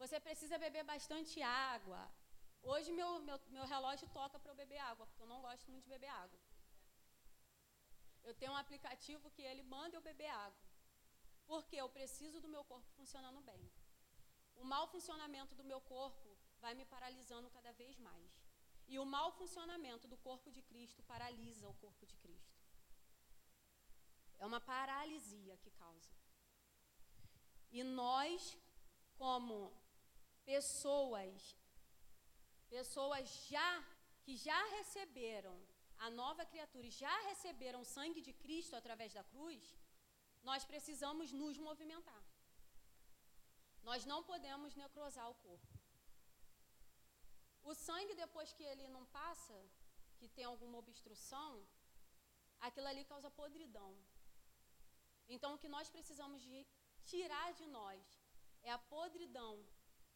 Você 0.01 0.17
precisa 0.27 0.57
beber 0.65 0.83
bastante 0.83 1.41
água. 1.41 2.01
Hoje 2.61 2.91
meu, 2.91 3.09
meu, 3.27 3.39
meu 3.55 3.65
relógio 3.73 4.07
toca 4.19 4.37
para 4.39 4.51
eu 4.51 4.55
beber 4.63 4.79
água, 4.91 5.05
porque 5.07 5.23
eu 5.23 5.31
não 5.33 5.41
gosto 5.41 5.69
muito 5.71 5.85
de 5.85 5.93
beber 5.95 6.11
água. 6.25 6.39
Eu 8.23 8.33
tenho 8.39 8.51
um 8.51 8.61
aplicativo 8.63 9.31
que 9.31 9.41
ele 9.41 9.63
manda 9.63 9.95
eu 9.95 10.01
beber 10.01 10.29
água. 10.29 10.65
Porque 11.51 11.75
eu 11.77 11.89
preciso 11.89 12.39
do 12.43 12.53
meu 12.55 12.63
corpo 12.71 12.89
funcionando 12.99 13.41
bem. 13.41 13.63
O 14.55 14.63
mau 14.63 14.85
funcionamento 14.87 15.55
do 15.55 15.63
meu 15.63 15.81
corpo 15.81 16.29
vai 16.59 16.73
me 16.75 16.85
paralisando 16.85 17.49
cada 17.49 17.71
vez 17.71 17.97
mais. 17.97 18.29
E 18.87 18.99
o 18.99 19.05
mau 19.05 19.31
funcionamento 19.31 20.07
do 20.07 20.17
corpo 20.17 20.51
de 20.51 20.61
Cristo 20.61 21.01
paralisa 21.03 21.69
o 21.69 21.73
corpo 21.75 22.05
de 22.05 22.15
Cristo. 22.17 22.59
É 24.37 24.45
uma 24.45 24.59
paralisia 24.59 25.57
que 25.57 25.71
causa. 25.71 26.18
E 27.71 27.83
nós, 27.83 28.57
como 29.17 29.57
pessoas, 30.45 31.55
pessoas 32.69 33.27
já 33.49 33.69
que 34.23 34.35
já 34.35 34.61
receberam 34.77 35.55
a 36.05 36.09
nova 36.09 36.43
criatura 36.51 36.89
já 36.89 37.15
receberam 37.29 37.79
o 37.81 37.89
sangue 37.95 38.21
de 38.27 38.33
Cristo 38.43 38.75
através 38.75 39.11
da 39.13 39.23
cruz, 39.31 39.63
nós 40.49 40.63
precisamos 40.71 41.31
nos 41.41 41.57
movimentar. 41.67 42.23
Nós 43.83 44.05
não 44.11 44.21
podemos 44.23 44.75
necrosar 44.75 45.27
o 45.29 45.35
corpo. 45.47 45.73
O 47.69 47.73
sangue, 47.73 48.15
depois 48.15 48.53
que 48.53 48.63
ele 48.63 48.87
não 48.87 49.05
passa, 49.05 49.57
que 50.17 50.27
tem 50.29 50.45
alguma 50.45 50.77
obstrução, 50.83 51.51
aquilo 52.67 52.87
ali 52.87 53.03
causa 53.05 53.29
podridão. 53.41 53.91
Então, 55.27 55.53
o 55.53 55.59
que 55.61 55.73
nós 55.75 55.89
precisamos 55.89 56.41
de 56.41 56.65
tirar 57.11 57.49
de 57.59 57.65
nós 57.79 58.01
é 58.67 58.71
a 58.71 58.83
podridão 58.93 59.53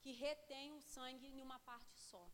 que 0.02 0.12
retém 0.12 0.68
o 0.78 0.82
sangue 0.94 1.28
em 1.34 1.42
uma 1.42 1.60
parte 1.70 1.96
só. 2.12 2.26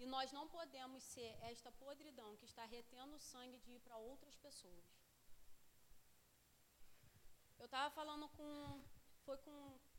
E 0.00 0.06
nós 0.14 0.32
não 0.36 0.46
podemos 0.56 1.02
ser 1.14 1.30
esta 1.50 1.70
podridão 1.82 2.30
que 2.38 2.46
está 2.50 2.64
retendo 2.64 3.16
o 3.16 3.24
sangue 3.32 3.58
de 3.64 3.72
ir 3.76 3.80
para 3.80 3.96
outras 4.10 4.36
pessoas. 4.46 4.86
Eu 7.58 7.66
estava 7.66 7.88
falando 7.98 8.28
com. 8.36 8.50
Foi 9.24 9.36
com, 9.44 9.56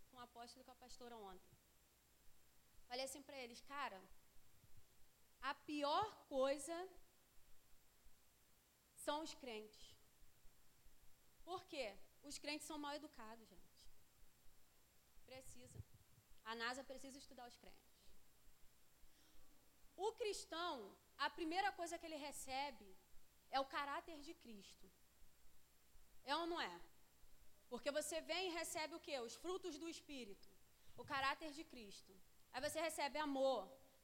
com 0.10 0.18
o 0.18 0.26
apóstolo 0.28 0.62
e 0.62 0.66
com 0.66 0.72
a 0.72 0.84
pastora 0.84 1.18
ontem. 1.18 1.56
Falei 2.90 3.06
assim 3.06 3.22
para 3.22 3.38
eles, 3.44 3.62
cara, 3.62 4.02
a 5.42 5.54
pior 5.70 6.06
coisa 6.28 6.78
são 9.06 9.24
os 9.24 9.34
crentes. 9.34 10.03
Por 11.50 11.62
quê? 11.72 11.88
Os 12.30 12.38
crentes 12.44 12.68
são 12.68 12.78
mal 12.86 12.94
educados, 13.00 13.48
gente. 13.54 13.74
Precisa. 15.26 15.80
A 16.46 16.56
NASA 16.56 16.84
precisa 16.84 17.18
estudar 17.18 17.48
os 17.48 17.58
crentes. 17.58 17.94
O 19.96 20.12
cristão, 20.14 20.76
a 21.18 21.30
primeira 21.30 21.72
coisa 21.80 21.98
que 21.98 22.06
ele 22.06 22.26
recebe 22.30 22.88
é 23.52 23.60
o 23.60 23.70
caráter 23.78 24.20
de 24.28 24.34
Cristo. 24.34 24.90
É 26.24 26.36
ou 26.36 26.46
não 26.52 26.60
é? 26.60 26.76
Porque 27.70 27.92
você 28.00 28.22
vem 28.22 28.48
e 28.48 28.56
recebe 28.62 28.96
o 28.96 29.00
quê? 29.00 29.20
Os 29.20 29.36
frutos 29.36 29.78
do 29.78 29.88
Espírito. 29.96 30.50
O 31.02 31.04
caráter 31.04 31.52
de 31.52 31.64
Cristo. 31.64 32.14
Aí 32.52 32.62
você 32.62 32.80
recebe 32.80 33.18
amor, 33.18 33.62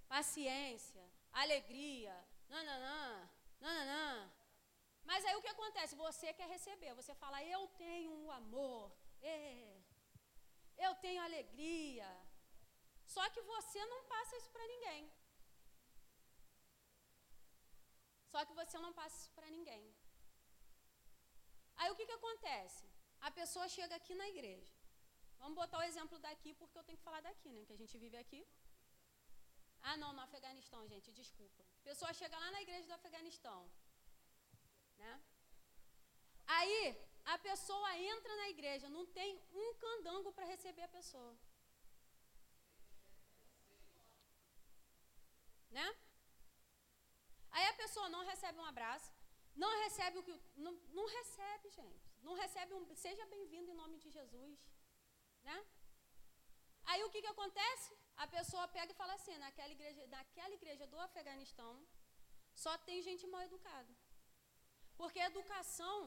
paciência, 0.07 1.03
alegria, 1.31 2.15
nananã, 2.49 3.29
nananã. 3.59 4.31
Mas 5.09 5.25
aí 5.25 5.35
o 5.35 5.43
que 5.43 5.53
acontece? 5.55 6.01
Você 6.05 6.27
quer 6.39 6.49
receber, 6.55 6.93
você 7.01 7.13
fala, 7.21 7.37
eu 7.55 7.61
tenho 7.83 8.11
o 8.25 8.31
amor, 8.41 8.83
é, 9.21 9.35
eu 10.85 10.91
tenho 11.05 11.21
alegria. 11.27 12.09
Só 13.13 13.23
que 13.33 13.41
você 13.53 13.81
não 13.93 14.01
passa 14.13 14.37
isso 14.39 14.51
para 14.55 14.67
ninguém. 14.73 15.01
Só 18.31 18.41
que 18.47 18.53
você 18.61 18.77
não 18.85 18.93
passa 18.99 19.15
isso 19.21 19.31
para 19.37 19.49
ninguém. 19.55 19.83
Aí 21.79 21.89
o 21.91 21.97
que, 21.97 22.05
que 22.09 22.17
acontece? 22.19 22.85
A 23.27 23.31
pessoa 23.39 23.67
chega 23.77 23.95
aqui 23.99 24.13
na 24.21 24.29
igreja. 24.33 24.73
Vamos 25.41 25.55
botar 25.61 25.79
o 25.79 25.87
exemplo 25.89 26.17
daqui, 26.27 26.53
porque 26.61 26.77
eu 26.77 26.85
tenho 26.87 26.99
que 26.99 27.07
falar 27.09 27.21
daqui, 27.29 27.51
né? 27.57 27.65
Que 27.67 27.75
a 27.77 27.81
gente 27.81 27.97
vive 28.05 28.17
aqui. 28.23 28.41
Ah, 29.81 29.97
não, 30.01 30.11
no 30.13 30.21
Afeganistão, 30.27 30.81
gente, 30.93 31.11
desculpa. 31.19 31.63
A 31.81 31.83
pessoa 31.89 32.13
chega 32.21 32.37
lá 32.43 32.49
na 32.55 32.61
igreja 32.65 32.87
do 32.89 32.97
Afeganistão. 33.01 33.59
Né? 34.99 35.13
Aí, 36.57 36.79
a 37.33 37.37
pessoa 37.37 37.97
entra 37.97 38.35
na 38.41 38.49
igreja, 38.55 38.95
não 38.97 39.05
tem 39.17 39.31
um 39.63 39.73
candango 39.85 40.31
para 40.31 40.51
receber 40.53 40.83
a 40.83 40.95
pessoa. 40.97 41.33
Né? 45.77 45.87
Aí 47.51 47.65
a 47.67 47.75
pessoa 47.81 48.07
não 48.15 48.23
recebe 48.31 48.57
um 48.59 48.69
abraço, 48.73 49.11
não 49.63 49.71
recebe 49.83 50.17
o 50.19 50.23
que. 50.23 50.33
Não, 50.65 50.73
não 50.97 51.05
recebe, 51.17 51.69
gente. 51.69 52.09
Não 52.27 52.33
recebe 52.43 52.73
um. 52.73 52.95
Seja 52.95 53.25
bem-vindo 53.33 53.71
em 53.71 53.79
nome 53.81 53.97
de 54.03 54.09
Jesus. 54.17 54.57
Né? 55.43 55.57
Aí 56.85 57.03
o 57.03 57.09
que, 57.11 57.21
que 57.21 57.33
acontece? 57.35 57.89
A 58.23 58.27
pessoa 58.27 58.67
pega 58.67 58.91
e 58.91 58.99
fala 59.01 59.13
assim: 59.13 59.37
naquela 59.37 59.73
igreja, 59.77 60.07
naquela 60.07 60.53
igreja 60.59 60.87
do 60.87 60.99
Afeganistão, 61.07 61.73
só 62.63 62.77
tem 62.87 63.01
gente 63.01 63.27
mal 63.27 63.43
educada. 63.49 63.93
Porque 64.99 65.27
educação 65.31 65.97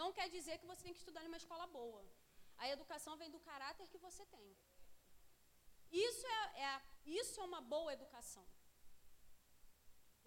não 0.00 0.08
quer 0.16 0.28
dizer 0.36 0.54
que 0.60 0.70
você 0.70 0.82
tem 0.84 0.94
que 0.94 1.02
estudar 1.02 1.22
em 1.24 1.30
uma 1.32 1.42
escola 1.42 1.66
boa. 1.78 2.02
A 2.62 2.68
educação 2.74 3.14
vem 3.20 3.30
do 3.34 3.40
caráter 3.50 3.88
que 3.92 4.04
você 4.06 4.24
tem. 4.36 4.46
Isso 5.90 6.26
é, 6.38 6.42
é, 6.68 6.82
isso 7.20 7.40
é 7.40 7.44
uma 7.50 7.60
boa 7.74 7.92
educação. 7.98 8.44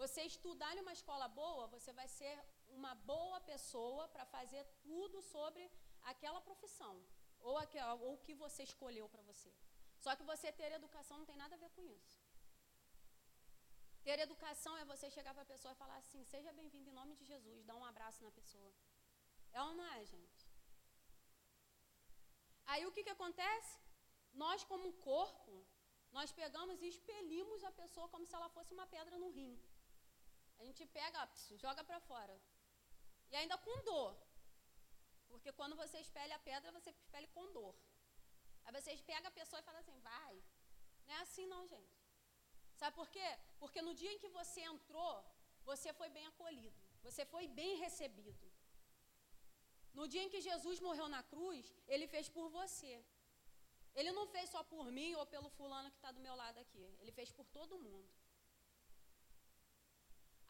Você 0.02 0.22
estudar 0.22 0.72
em 0.76 0.84
uma 0.86 0.94
escola 1.00 1.28
boa, 1.28 1.68
você 1.76 1.92
vai 2.00 2.08
ser 2.08 2.36
uma 2.78 2.94
boa 3.14 3.40
pessoa 3.52 4.08
para 4.14 4.26
fazer 4.36 4.64
tudo 4.88 5.22
sobre 5.22 5.64
aquela 6.12 6.42
profissão 6.50 6.96
ou, 7.42 7.58
o 8.12 8.18
que 8.26 8.34
você 8.34 8.64
escolheu 8.64 9.08
para 9.10 9.22
você. 9.24 9.52
Só 10.00 10.16
que 10.16 10.30
você 10.32 10.52
ter 10.52 10.72
educação 10.72 11.18
não 11.18 11.26
tem 11.26 11.36
nada 11.44 11.56
a 11.56 11.64
ver 11.64 11.72
com 11.72 11.86
isso. 11.98 12.19
Ter 14.10 14.22
educação 14.22 14.72
é 14.82 14.84
você 14.92 15.08
chegar 15.16 15.34
para 15.36 15.44
a 15.44 15.52
pessoa 15.52 15.72
e 15.74 15.80
falar 15.82 15.98
assim: 16.04 16.22
seja 16.32 16.52
bem-vindo 16.60 16.90
em 16.90 16.96
nome 17.00 17.14
de 17.20 17.26
Jesus, 17.32 17.66
dar 17.68 17.76
um 17.82 17.86
abraço 17.90 18.24
na 18.28 18.32
pessoa. 18.38 18.72
É 19.58 19.60
ou 19.66 19.74
não 19.80 19.86
é, 19.98 20.00
gente? 20.14 20.46
Aí 22.72 22.84
o 22.88 22.92
que, 22.94 23.04
que 23.04 23.14
acontece? 23.16 23.74
Nós, 24.44 24.64
como 24.72 24.96
corpo, 25.10 25.54
nós 26.18 26.32
pegamos 26.40 26.82
e 26.82 26.88
expelimos 26.94 27.64
a 27.70 27.72
pessoa 27.82 28.10
como 28.14 28.26
se 28.26 28.36
ela 28.40 28.50
fosse 28.56 28.74
uma 28.78 28.88
pedra 28.96 29.16
no 29.24 29.30
rim. 29.38 29.54
A 30.58 30.64
gente 30.68 30.84
pega, 30.98 31.30
joga 31.66 31.84
para 31.84 32.00
fora. 32.10 32.36
E 33.32 33.36
ainda 33.36 33.60
com 33.60 33.78
dor. 33.92 34.18
Porque 35.28 35.52
quando 35.60 35.76
você 35.84 36.00
espelha 36.08 36.36
a 36.38 36.46
pedra, 36.50 36.78
você 36.80 36.90
espelha 36.90 37.30
com 37.38 37.52
dor. 37.60 37.76
Aí 38.66 38.74
você 38.74 38.98
pega 39.14 39.28
a 39.28 39.38
pessoa 39.40 39.60
e 39.60 39.68
fala 39.70 39.82
assim, 39.84 40.00
vai. 40.12 40.36
Não 41.06 41.14
é 41.14 41.20
assim 41.28 41.46
não, 41.56 41.64
gente. 41.68 41.99
Sabe 42.80 42.96
por 43.00 43.10
quê? 43.16 43.30
Porque 43.62 43.82
no 43.88 43.94
dia 44.02 44.12
em 44.14 44.22
que 44.24 44.30
você 44.40 44.60
entrou, 44.74 45.14
você 45.70 45.90
foi 46.00 46.10
bem 46.18 46.26
acolhido. 46.32 46.80
Você 47.06 47.24
foi 47.34 47.46
bem 47.60 47.72
recebido. 47.86 48.46
No 49.98 50.06
dia 50.12 50.24
em 50.26 50.32
que 50.34 50.42
Jesus 50.50 50.80
morreu 50.88 51.08
na 51.16 51.22
cruz, 51.32 51.66
ele 51.94 52.08
fez 52.14 52.28
por 52.36 52.48
você. 52.58 52.94
Ele 54.00 54.12
não 54.18 54.26
fez 54.34 54.48
só 54.56 54.62
por 54.74 54.86
mim 54.98 55.12
ou 55.20 55.26
pelo 55.34 55.50
fulano 55.58 55.92
que 55.92 56.00
está 56.00 56.12
do 56.18 56.26
meu 56.26 56.36
lado 56.42 56.58
aqui. 56.64 56.86
Ele 57.02 57.14
fez 57.20 57.32
por 57.38 57.48
todo 57.58 57.82
mundo. 57.88 58.10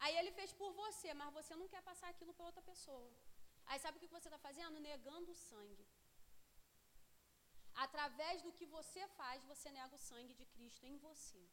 Aí 0.03 0.15
ele 0.19 0.31
fez 0.39 0.51
por 0.59 0.71
você, 0.81 1.13
mas 1.21 1.33
você 1.39 1.55
não 1.61 1.67
quer 1.73 1.81
passar 1.89 2.09
aquilo 2.09 2.33
para 2.35 2.49
outra 2.49 2.63
pessoa. 2.71 3.11
Aí 3.69 3.79
sabe 3.79 3.97
o 3.97 4.01
que 4.03 4.15
você 4.17 4.27
está 4.29 4.39
fazendo? 4.47 4.85
Negando 4.91 5.31
o 5.31 5.41
sangue. 5.49 5.87
Através 7.85 8.37
do 8.45 8.53
que 8.57 8.65
você 8.77 9.01
faz, 9.19 9.43
você 9.51 9.71
nega 9.71 9.95
o 9.95 10.05
sangue 10.09 10.33
de 10.39 10.45
Cristo 10.53 10.85
em 10.91 10.97
você. 11.07 11.43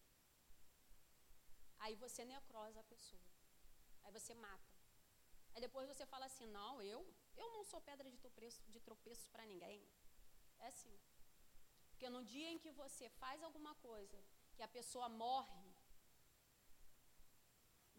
Aí 1.79 1.95
você 1.97 2.25
necrosa 2.25 2.81
a 2.81 2.85
pessoa. 2.85 3.23
Aí 4.05 4.13
você 4.13 4.35
mata. 4.35 4.75
Aí 5.55 5.61
depois 5.61 5.89
você 5.89 6.05
fala 6.07 6.27
assim: 6.27 6.47
não, 6.59 6.83
eu, 6.83 7.01
eu 7.37 7.49
não 7.55 7.65
sou 7.65 7.81
pedra 7.81 8.11
de 8.11 8.19
tropeço, 8.19 8.63
de 8.75 8.81
tropeço 8.81 9.29
para 9.31 9.47
ninguém. 9.47 9.81
É 10.59 10.67
assim. 10.67 10.95
Porque 11.91 12.09
no 12.11 12.23
dia 12.33 12.49
em 12.51 12.59
que 12.59 12.71
você 12.83 13.09
faz 13.23 13.43
alguma 13.43 13.75
coisa 13.77 14.19
que 14.55 14.63
a 14.63 14.69
pessoa 14.69 15.09
morre, 15.09 15.67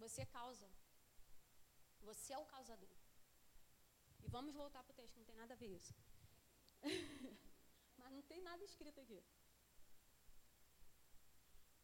você 0.04 0.26
causa. 0.26 0.70
Você 2.02 2.32
é 2.34 2.38
o 2.38 2.46
causador. 2.46 2.96
E 4.24 4.28
vamos 4.28 4.54
voltar 4.54 4.84
para 4.84 4.94
o 4.94 4.96
texto, 4.96 5.18
não 5.18 5.26
tem 5.26 5.36
nada 5.36 5.54
a 5.54 5.58
ver 5.58 5.72
isso. 5.80 5.94
Mas 7.98 8.12
não 8.12 8.22
tem 8.22 8.42
nada 8.42 8.64
escrito 8.64 9.00
aqui. 9.02 9.20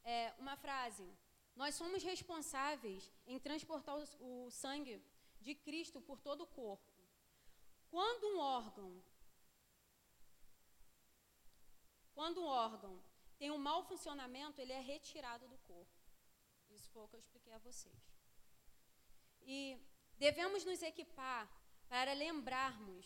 É, 0.03 0.33
uma 0.37 0.55
frase. 0.55 1.07
Nós 1.55 1.75
somos 1.75 2.03
responsáveis 2.03 3.11
em 3.27 3.39
transportar 3.39 3.95
o, 4.19 4.49
sangue 4.49 5.01
de 5.39 5.53
Cristo 5.53 6.01
por 6.01 6.19
todo 6.19 6.41
o 6.41 6.47
corpo. 6.47 6.91
Quando 7.89 8.23
um 8.33 8.39
órgão, 8.39 9.03
quando 12.13 12.41
um 12.41 12.45
órgão 12.45 13.01
tem 13.37 13.51
um 13.51 13.57
mau 13.57 13.83
funcionamento, 13.83 14.59
ele 14.59 14.73
é 14.73 14.79
retirado 14.79 15.47
do 15.47 15.57
corpo. 15.59 15.99
Isso 16.71 16.89
foi 16.89 17.03
o 17.03 17.07
que 17.07 17.15
eu 17.15 17.19
expliquei 17.19 17.53
a 17.53 17.59
vocês. 17.59 18.03
E 19.41 19.77
devemos 20.17 20.65
nos 20.65 20.81
equipar 20.81 21.47
para 21.87 22.13
lembrarmos. 22.13 23.05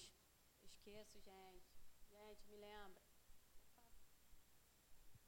Esqueço, 0.63 1.19
gente. 1.19 1.67
Gente, 2.09 2.47
me 2.47 2.55
lembra. 2.55 3.03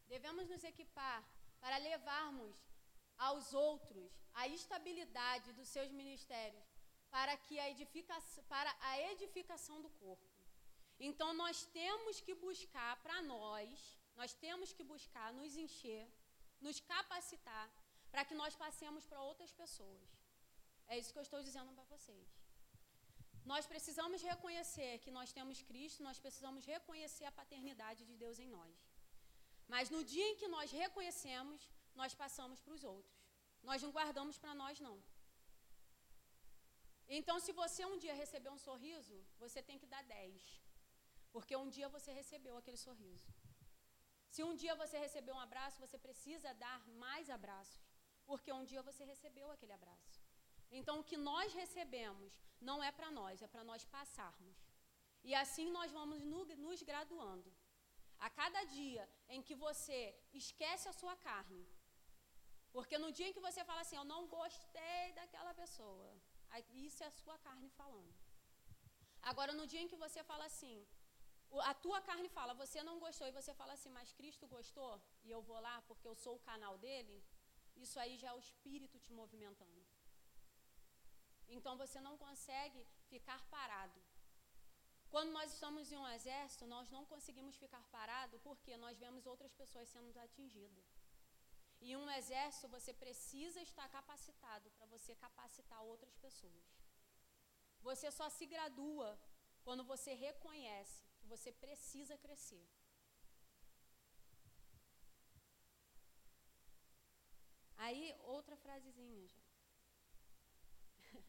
Devemos 0.08 0.48
nos 0.48 0.64
equipar 0.64 1.28
para 1.60 1.78
levarmos 1.78 2.56
aos 3.28 3.54
outros 3.68 4.12
a 4.42 4.48
estabilidade 4.58 5.54
dos 5.58 5.68
seus 5.76 5.92
ministérios 6.02 6.68
para 7.16 7.36
que 7.46 7.56
a 7.60 7.70
edificação, 7.76 8.44
para 8.54 8.72
a 8.92 8.94
edificação 9.12 9.78
do 9.86 9.90
corpo. 10.04 10.28
Então 11.08 11.30
nós 11.34 11.58
temos 11.80 12.16
que 12.26 12.34
buscar 12.48 12.94
para 13.04 13.22
nós, 13.34 13.70
nós 14.16 14.34
temos 14.46 14.72
que 14.78 14.84
buscar 14.94 15.30
nos 15.40 15.56
encher 15.66 16.06
nos 16.66 16.80
capacitar 16.94 17.68
para 18.12 18.26
que 18.28 18.36
nós 18.42 18.56
passemos 18.64 19.06
para 19.10 19.22
outras 19.30 19.52
pessoas. 19.62 20.10
É 20.92 20.98
isso 21.00 21.14
que 21.14 21.20
eu 21.22 21.28
estou 21.28 21.42
dizendo 21.48 21.72
para 21.78 21.90
vocês. 21.96 22.28
Nós 23.52 23.66
precisamos 23.74 24.22
reconhecer 24.32 24.92
que 25.04 25.12
nós 25.18 25.32
temos 25.38 25.62
Cristo, 25.70 26.08
nós 26.08 26.20
precisamos 26.26 26.66
reconhecer 26.74 27.26
a 27.26 27.38
paternidade 27.40 28.02
de 28.10 28.16
Deus 28.24 28.38
em 28.46 28.50
nós. 28.58 28.76
Mas 29.74 29.90
no 29.96 30.02
dia 30.14 30.28
em 30.30 30.36
que 30.42 30.48
nós 30.56 30.72
reconhecemos, 30.84 31.70
nós 32.02 32.14
passamos 32.24 32.60
para 32.64 32.76
os 32.78 32.84
outros. 32.96 33.18
Nós 33.70 33.82
não 33.86 33.92
guardamos 33.98 34.38
para 34.44 34.54
nós, 34.62 34.80
não. 34.88 34.98
Então, 37.18 37.36
se 37.46 37.52
você 37.62 37.84
um 37.92 37.98
dia 38.04 38.16
receber 38.24 38.52
um 38.56 38.62
sorriso, 38.68 39.16
você 39.44 39.60
tem 39.70 39.80
que 39.82 39.92
dar 39.94 40.04
10. 40.04 40.62
Porque 41.34 41.56
um 41.64 41.70
dia 41.76 41.88
você 41.96 42.12
recebeu 42.20 42.56
aquele 42.58 42.80
sorriso. 42.88 43.30
Se 44.34 44.42
um 44.48 44.56
dia 44.62 44.76
você 44.82 44.98
recebeu 45.06 45.34
um 45.36 45.46
abraço, 45.48 45.84
você 45.86 45.98
precisa 46.08 46.54
dar 46.66 46.80
mais 47.04 47.30
abraços. 47.38 47.86
Porque 48.30 48.52
um 48.60 48.66
dia 48.72 48.82
você 48.90 49.04
recebeu 49.14 49.48
aquele 49.52 49.74
abraço. 49.80 50.18
Então, 50.80 50.96
o 51.00 51.08
que 51.10 51.18
nós 51.32 51.52
recebemos 51.62 52.34
não 52.70 52.78
é 52.90 52.92
para 52.98 53.10
nós, 53.20 53.42
é 53.42 53.48
para 53.48 53.64
nós 53.70 53.84
passarmos. 53.98 54.58
E 55.24 55.34
assim 55.44 55.68
nós 55.78 55.92
vamos 55.92 56.20
nos 56.66 56.82
graduando. 56.92 57.52
A 58.20 58.30
cada 58.30 58.62
dia 58.66 59.04
em 59.28 59.42
que 59.42 59.56
você 59.56 60.00
esquece 60.42 60.88
a 60.88 60.98
sua 61.02 61.16
carne, 61.28 61.66
porque 62.76 62.98
no 63.04 63.12
dia 63.18 63.28
em 63.28 63.34
que 63.34 63.46
você 63.48 63.64
fala 63.70 63.82
assim, 63.82 63.98
eu 63.98 64.08
não 64.14 64.22
gostei 64.28 65.06
daquela 65.20 65.54
pessoa, 65.54 66.10
isso 66.88 67.04
é 67.04 67.08
a 67.08 67.18
sua 67.24 67.38
carne 67.48 67.70
falando. 67.70 68.14
Agora, 69.22 69.54
no 69.60 69.66
dia 69.72 69.82
em 69.82 69.88
que 69.88 70.02
você 70.06 70.24
fala 70.24 70.46
assim, 70.46 70.76
a 71.72 71.74
tua 71.74 72.00
carne 72.02 72.30
fala, 72.30 72.54
você 72.54 72.82
não 72.84 73.00
gostou, 73.00 73.28
e 73.28 73.38
você 73.40 73.54
fala 73.54 73.74
assim, 73.74 73.90
mas 73.90 74.14
Cristo 74.14 74.48
gostou, 74.48 75.02
e 75.24 75.32
eu 75.32 75.42
vou 75.42 75.60
lá 75.60 75.82
porque 75.88 76.08
eu 76.08 76.16
sou 76.16 76.36
o 76.36 76.46
canal 76.52 76.78
dele, 76.78 77.24
isso 77.76 78.00
aí 78.00 78.18
já 78.18 78.30
é 78.30 78.34
o 78.34 78.40
Espírito 78.40 79.00
te 79.00 79.12
movimentando. 79.14 79.86
Então 81.48 81.76
você 81.78 82.00
não 82.00 82.16
consegue 82.18 82.86
ficar 83.08 83.42
parado. 83.50 84.00
Quando 85.10 85.32
nós 85.32 85.52
estamos 85.52 85.92
em 85.92 85.98
um 85.98 86.08
exército, 86.08 86.68
nós 86.68 86.92
não 86.92 87.04
conseguimos 87.06 87.56
ficar 87.56 87.84
parado 87.86 88.38
porque 88.40 88.78
nós 88.78 89.00
vemos 89.00 89.26
outras 89.26 89.52
pessoas 89.54 89.90
sendo 89.90 90.16
atingidas. 90.20 90.99
E 91.82 91.96
um 91.96 92.10
exército 92.20 92.68
você 92.68 92.94
precisa 92.94 93.62
estar 93.62 93.88
capacitado 93.90 94.70
para 94.72 94.86
você 94.94 95.16
capacitar 95.16 95.82
outras 95.84 96.16
pessoas. 96.18 96.66
Você 97.82 98.12
só 98.12 98.28
se 98.30 98.46
gradua 98.46 99.10
quando 99.64 99.84
você 99.84 100.14
reconhece 100.14 101.04
que 101.20 101.28
você 101.34 101.52
precisa 101.52 102.18
crescer. 102.18 102.68
Aí, 107.78 108.14
outra 108.36 108.56
frasezinha 108.58 109.26
já. 109.34 109.44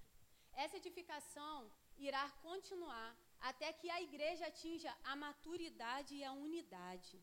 Essa 0.65 0.79
edificação 0.79 1.71
irá 1.97 2.29
continuar 2.47 3.09
até 3.41 3.73
que 3.73 3.89
a 3.89 4.03
igreja 4.03 4.47
atinja 4.47 4.93
a 5.05 5.15
maturidade 5.15 6.15
e 6.17 6.25
a 6.25 6.33
unidade. 6.33 7.23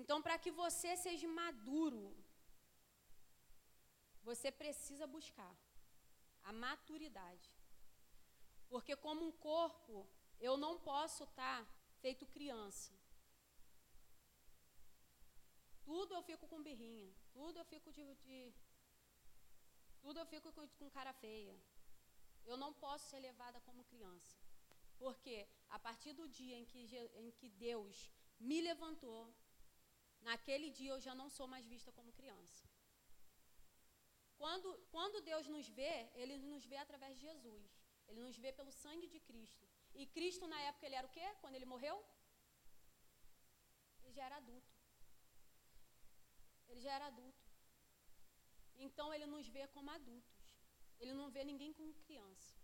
Então, 0.00 0.18
para 0.26 0.36
que 0.42 0.50
você 0.62 0.90
seja 1.04 1.28
maduro, 1.42 2.04
você 4.28 4.48
precisa 4.62 5.06
buscar 5.16 5.54
a 6.48 6.52
maturidade. 6.64 7.50
Porque, 8.72 8.94
como 9.06 9.22
um 9.28 9.34
corpo, 9.50 9.96
eu 10.48 10.54
não 10.64 10.74
posso 10.90 11.24
estar 11.24 11.56
tá 11.64 11.68
feito 12.02 12.32
criança. 12.36 12.92
Tudo 15.88 16.14
eu 16.14 16.22
fico 16.30 16.46
com 16.52 16.66
birrinha, 16.68 17.10
tudo 17.32 17.58
eu 17.58 17.66
fico 17.72 17.90
de, 17.96 18.04
de 18.26 18.38
tudo 20.02 20.20
eu 20.20 20.26
fico 20.34 20.52
com, 20.56 20.66
com 20.78 20.96
cara 20.98 21.12
feia. 21.24 21.56
Eu 22.50 22.56
não 22.62 22.72
posso 22.84 23.08
ser 23.10 23.20
levada 23.28 23.58
como 23.66 23.88
criança. 23.92 24.36
Porque 25.02 25.36
a 25.76 25.78
partir 25.86 26.12
do 26.12 26.26
dia 26.28 26.56
em 26.56 26.66
que, 26.70 26.80
em 27.24 27.30
que 27.38 27.48
Deus 27.48 28.10
me 28.38 28.60
levantou, 28.60 29.20
naquele 30.20 30.70
dia 30.70 30.90
eu 30.92 31.00
já 31.00 31.14
não 31.14 31.28
sou 31.28 31.46
mais 31.46 31.66
vista 31.66 31.92
como 31.92 32.12
criança. 32.12 32.62
Quando, 34.36 34.68
quando 34.94 35.24
Deus 35.30 35.46
nos 35.48 35.68
vê, 35.68 35.94
Ele 36.14 36.36
nos 36.38 36.64
vê 36.64 36.76
através 36.76 37.14
de 37.16 37.22
Jesus. 37.28 37.66
Ele 38.08 38.20
nos 38.26 38.36
vê 38.36 38.52
pelo 38.52 38.72
sangue 38.72 39.08
de 39.14 39.20
Cristo. 39.20 39.66
E 39.94 40.06
Cristo, 40.06 40.46
na 40.46 40.60
época, 40.68 40.86
ele 40.86 40.94
era 41.00 41.06
o 41.06 41.14
quê? 41.16 41.26
Quando 41.40 41.56
ele 41.56 41.72
morreu? 41.72 41.96
Ele 44.02 44.12
já 44.12 44.24
era 44.28 44.36
adulto. 44.36 44.74
Ele 46.68 46.80
já 46.80 46.92
era 46.92 47.06
adulto. 47.06 47.44
Então 48.86 49.12
ele 49.12 49.26
nos 49.26 49.46
vê 49.48 49.66
como 49.68 49.90
adultos. 49.90 50.38
Ele 51.00 51.14
não 51.20 51.28
vê 51.30 51.42
ninguém 51.44 51.72
como 51.72 52.00
criança. 52.06 52.54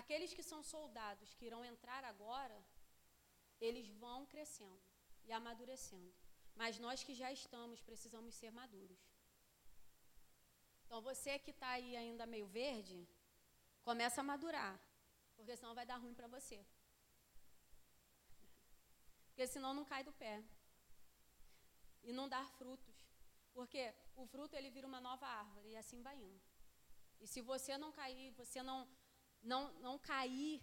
Aqueles 0.00 0.32
que 0.36 0.42
são 0.50 0.62
soldados 0.62 1.34
que 1.34 1.46
irão 1.48 1.62
entrar 1.64 2.02
agora, 2.12 2.58
eles 3.60 3.88
vão 4.04 4.24
crescendo 4.26 4.81
e 5.26 5.32
amadurecendo. 5.32 6.12
Mas 6.54 6.78
nós 6.78 7.02
que 7.02 7.14
já 7.14 7.30
estamos 7.32 7.80
precisamos 7.80 8.34
ser 8.34 8.50
maduros. 8.50 9.02
Então 10.84 11.00
você 11.00 11.38
que 11.38 11.50
está 11.50 11.70
aí 11.70 11.96
ainda 11.96 12.26
meio 12.26 12.46
verde, 12.46 13.08
começa 13.82 14.20
a 14.20 14.24
madurar, 14.24 14.78
porque 15.36 15.56
senão 15.56 15.74
vai 15.74 15.86
dar 15.86 15.96
ruim 15.96 16.14
para 16.14 16.28
você. 16.28 16.58
Porque 19.28 19.46
senão 19.46 19.72
não 19.72 19.84
cai 19.84 20.04
do 20.04 20.12
pé 20.12 20.44
e 22.02 22.12
não 22.12 22.28
dar 22.28 22.46
frutos. 22.58 22.96
Porque 23.54 23.94
o 24.14 24.26
fruto 24.26 24.56
ele 24.56 24.70
vira 24.70 24.86
uma 24.86 25.00
nova 25.00 25.26
árvore 25.26 25.70
e 25.70 25.76
assim 25.76 26.02
vai 26.02 26.16
indo. 26.16 26.42
E 27.20 27.26
se 27.26 27.40
você 27.40 27.78
não 27.78 27.90
cair, 27.92 28.30
você 28.32 28.62
não 28.62 28.78
não 29.42 29.72
não 29.86 29.98
cair, 29.98 30.60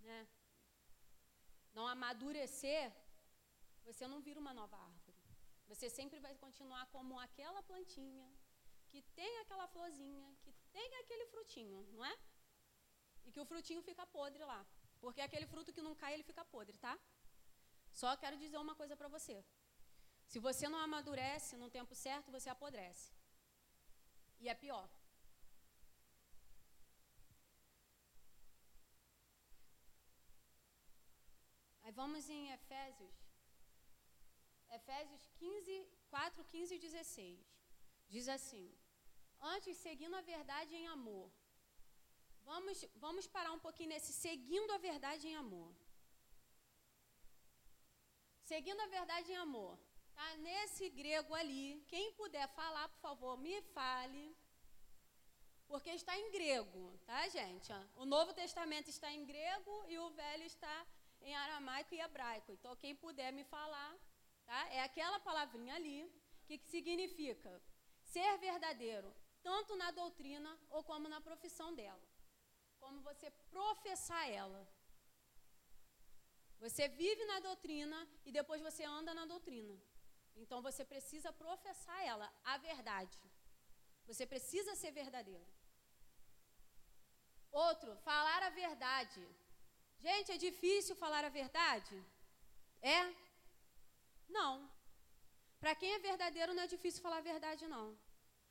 né? 0.00 0.26
Não 1.72 1.86
amadurecer, 1.86 2.92
você 3.88 4.06
não 4.12 4.20
vira 4.26 4.40
uma 4.44 4.52
nova 4.60 4.76
árvore. 4.76 5.20
Você 5.70 5.88
sempre 5.98 6.18
vai 6.26 6.34
continuar 6.44 6.84
como 6.94 7.18
aquela 7.26 7.62
plantinha 7.62 8.28
que 8.90 9.00
tem 9.18 9.32
aquela 9.42 9.66
florzinha, 9.74 10.28
que 10.42 10.52
tem 10.72 10.90
aquele 11.02 11.26
frutinho, 11.32 11.80
não 11.92 12.04
é? 12.04 12.14
E 13.24 13.32
que 13.32 13.40
o 13.40 13.48
frutinho 13.52 13.82
fica 13.88 14.06
podre 14.06 14.44
lá. 14.52 14.60
Porque 15.00 15.20
aquele 15.20 15.46
fruto 15.52 15.72
que 15.72 15.86
não 15.86 15.94
cai, 15.94 16.14
ele 16.14 16.28
fica 16.30 16.44
podre, 16.44 16.76
tá? 16.78 16.94
Só 18.00 18.16
quero 18.16 18.36
dizer 18.36 18.58
uma 18.58 18.74
coisa 18.74 18.96
para 18.96 19.08
você. 19.16 19.36
Se 20.26 20.38
você 20.38 20.68
não 20.68 20.78
amadurece 20.78 21.56
no 21.56 21.70
tempo 21.70 21.94
certo, 21.94 22.30
você 22.36 22.48
apodrece. 22.48 23.12
E 24.40 24.48
é 24.48 24.54
pior. 24.54 24.88
Aí 31.82 31.92
vamos 31.92 32.28
em 32.28 32.50
Efésios. 32.52 33.25
Efésios 34.70 35.28
15, 35.38 35.86
4, 36.10 36.44
15 36.44 36.74
e 36.74 36.78
16. 36.78 37.38
Diz 38.08 38.28
assim: 38.28 38.66
Antes, 39.40 39.76
seguindo 39.78 40.14
a 40.16 40.20
verdade 40.20 40.74
em 40.74 40.86
amor. 40.88 41.30
Vamos, 42.44 42.84
vamos 42.96 43.26
parar 43.26 43.52
um 43.52 43.58
pouquinho 43.58 43.90
nesse 43.90 44.12
seguindo 44.12 44.70
a 44.72 44.78
verdade 44.78 45.26
em 45.26 45.34
amor. 45.34 45.74
Seguindo 48.42 48.80
a 48.80 48.86
verdade 48.86 49.32
em 49.32 49.36
amor. 49.36 49.76
Tá 50.14 50.36
nesse 50.36 50.88
grego 50.90 51.34
ali. 51.34 51.84
Quem 51.88 52.12
puder 52.12 52.48
falar, 52.48 52.88
por 52.88 53.00
favor, 53.00 53.36
me 53.36 53.60
fale. 53.76 54.36
Porque 55.66 55.90
está 55.90 56.16
em 56.16 56.30
grego, 56.30 56.96
tá, 57.04 57.28
gente? 57.28 57.72
O 57.96 58.04
Novo 58.04 58.32
Testamento 58.32 58.88
está 58.88 59.10
em 59.12 59.24
grego 59.24 59.84
e 59.88 59.98
o 59.98 60.10
Velho 60.10 60.44
está 60.44 60.86
em 61.20 61.34
aramaico 61.34 61.92
e 61.94 62.00
hebraico. 62.00 62.52
Então, 62.52 62.76
quem 62.76 62.94
puder 62.94 63.32
me 63.32 63.42
falar, 63.44 63.92
tá? 64.46 64.60
É 64.78 64.80
aquela 64.82 65.18
palavrinha 65.20 65.74
ali 65.74 66.00
que 66.46 66.56
significa 66.58 67.52
ser 68.12 68.38
verdadeiro, 68.38 69.12
tanto 69.42 69.74
na 69.76 69.90
doutrina 69.90 70.58
ou 70.70 70.82
como 70.90 71.08
na 71.08 71.20
profissão 71.20 71.74
dela. 71.74 72.06
Como 72.78 73.00
você 73.08 73.30
professar 73.56 74.24
ela. 74.30 74.62
Você 76.64 76.88
vive 76.88 77.24
na 77.26 77.38
doutrina 77.40 77.98
e 78.24 78.32
depois 78.32 78.62
você 78.62 78.84
anda 78.84 79.12
na 79.12 79.26
doutrina. 79.26 79.74
Então 80.42 80.60
você 80.62 80.84
precisa 80.84 81.32
professar 81.32 82.00
ela, 82.04 82.32
a 82.44 82.56
verdade. 82.58 83.18
Você 84.06 84.24
precisa 84.26 84.74
ser 84.74 84.92
verdadeiro. 84.92 85.46
Outro, 87.50 87.96
falar 88.08 88.42
a 88.42 88.50
verdade. 88.50 89.22
Gente, 89.98 90.32
é 90.32 90.36
difícil 90.36 90.94
falar 90.94 91.24
a 91.24 91.36
verdade? 91.40 91.96
É? 92.82 93.25
Não. 94.28 94.70
Para 95.60 95.74
quem 95.74 95.92
é 95.94 95.98
verdadeiro 95.98 96.54
não 96.54 96.62
é 96.62 96.66
difícil 96.66 97.02
falar 97.02 97.18
a 97.18 97.28
verdade, 97.32 97.66
não. 97.66 97.98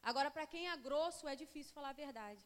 Agora, 0.01 0.29
para 0.29 0.45
quem 0.45 0.69
é 0.69 0.77
grosso, 0.77 1.27
é 1.27 1.35
difícil 1.35 1.73
falar 1.73 1.89
a 1.89 2.01
verdade. 2.03 2.45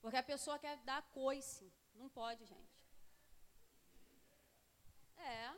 Porque 0.00 0.16
a 0.16 0.22
pessoa 0.22 0.58
quer 0.58 0.76
dar 0.90 1.02
coice. 1.20 1.72
Não 1.94 2.08
pode, 2.08 2.44
gente. 2.44 2.76
É. 5.16 5.56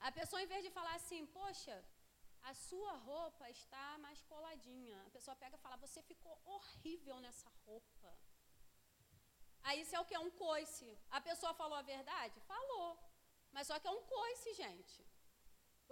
A 0.00 0.12
pessoa, 0.12 0.42
em 0.42 0.46
vez 0.46 0.62
de 0.64 0.70
falar 0.70 0.94
assim, 0.94 1.26
poxa, 1.26 1.76
a 2.50 2.52
sua 2.54 2.92
roupa 3.08 3.48
está 3.50 3.86
mais 3.98 4.20
coladinha. 4.22 5.02
A 5.06 5.10
pessoa 5.10 5.36
pega 5.36 5.56
e 5.56 5.64
fala, 5.64 5.76
você 5.76 6.02
ficou 6.02 6.38
horrível 6.44 7.18
nessa 7.20 7.50
roupa. 7.64 8.10
Aí 9.62 9.80
isso 9.80 9.96
é 9.96 10.00
o 10.00 10.04
que? 10.04 10.16
Um 10.18 10.30
coice. 10.30 10.88
A 11.10 11.20
pessoa 11.20 11.54
falou 11.54 11.78
a 11.78 11.82
verdade? 11.94 12.38
Falou. 12.40 12.98
Mas 13.50 13.66
só 13.66 13.78
que 13.78 13.88
é 13.88 13.90
um 13.90 14.02
coice, 14.02 14.52
gente. 14.54 14.98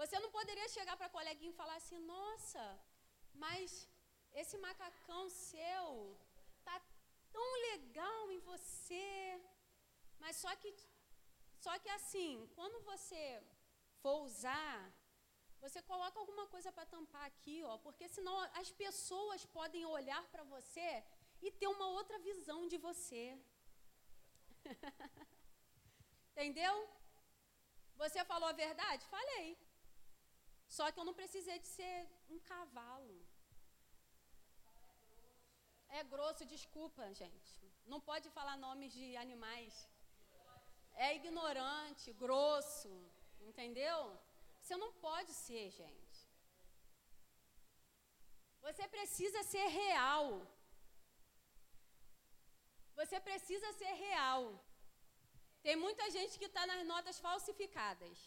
Você 0.00 0.18
não 0.24 0.30
poderia 0.38 0.68
chegar 0.76 0.96
para 0.96 1.06
a 1.06 1.16
coleguinha 1.16 1.52
e 1.52 1.60
falar 1.62 1.76
assim, 1.76 1.98
nossa, 2.14 2.64
mas 3.44 3.88
esse 4.40 4.56
macacão 4.66 5.22
seu 5.30 6.16
tá 6.68 6.76
tão 7.36 7.48
legal 7.70 8.30
em 8.32 8.40
você. 8.50 9.06
Mas 10.22 10.36
só 10.36 10.54
que, 10.56 10.70
só 11.64 11.78
que 11.78 11.90
assim, 11.98 12.50
quando 12.56 12.84
você 12.90 13.22
for 14.02 14.16
usar, 14.28 14.92
você 15.64 15.80
coloca 15.90 16.18
alguma 16.18 16.46
coisa 16.54 16.70
para 16.76 16.90
tampar 16.94 17.24
aqui, 17.26 17.56
ó, 17.70 17.74
porque 17.78 18.08
senão 18.08 18.36
as 18.62 18.70
pessoas 18.82 19.44
podem 19.58 19.84
olhar 19.96 20.22
para 20.32 20.44
você 20.54 20.90
e 21.40 21.50
ter 21.50 21.68
uma 21.68 21.88
outra 21.98 22.18
visão 22.30 22.60
de 22.72 22.78
você. 22.88 23.24
Entendeu? 26.32 26.74
Você 28.02 28.24
falou 28.24 28.48
a 28.48 28.60
verdade? 28.64 29.06
Falei. 29.06 29.46
Só 30.76 30.84
que 30.90 30.98
eu 31.00 31.06
não 31.08 31.18
precisei 31.20 31.58
de 31.64 31.68
ser 31.76 31.96
um 32.34 32.38
cavalo. 32.50 33.16
É 35.98 36.02
grosso, 36.12 36.50
desculpa, 36.52 37.12
gente. 37.22 37.54
Não 37.92 38.00
pode 38.08 38.28
falar 38.36 38.56
nomes 38.66 38.92
de 38.98 39.08
animais. 39.24 39.74
É 41.06 41.08
ignorante, 41.18 42.14
grosso, 42.24 42.90
entendeu? 43.48 43.98
Você 44.60 44.76
não 44.82 44.90
pode 45.06 45.32
ser, 45.44 45.64
gente. 45.82 46.20
Você 48.66 48.84
precisa 48.96 49.40
ser 49.52 49.66
real. 49.82 50.26
Você 53.00 53.18
precisa 53.28 53.70
ser 53.80 53.92
real. 54.06 54.42
Tem 55.66 55.76
muita 55.86 56.06
gente 56.16 56.38
que 56.38 56.48
está 56.52 56.64
nas 56.70 56.84
notas 56.92 57.18
falsificadas. 57.26 58.18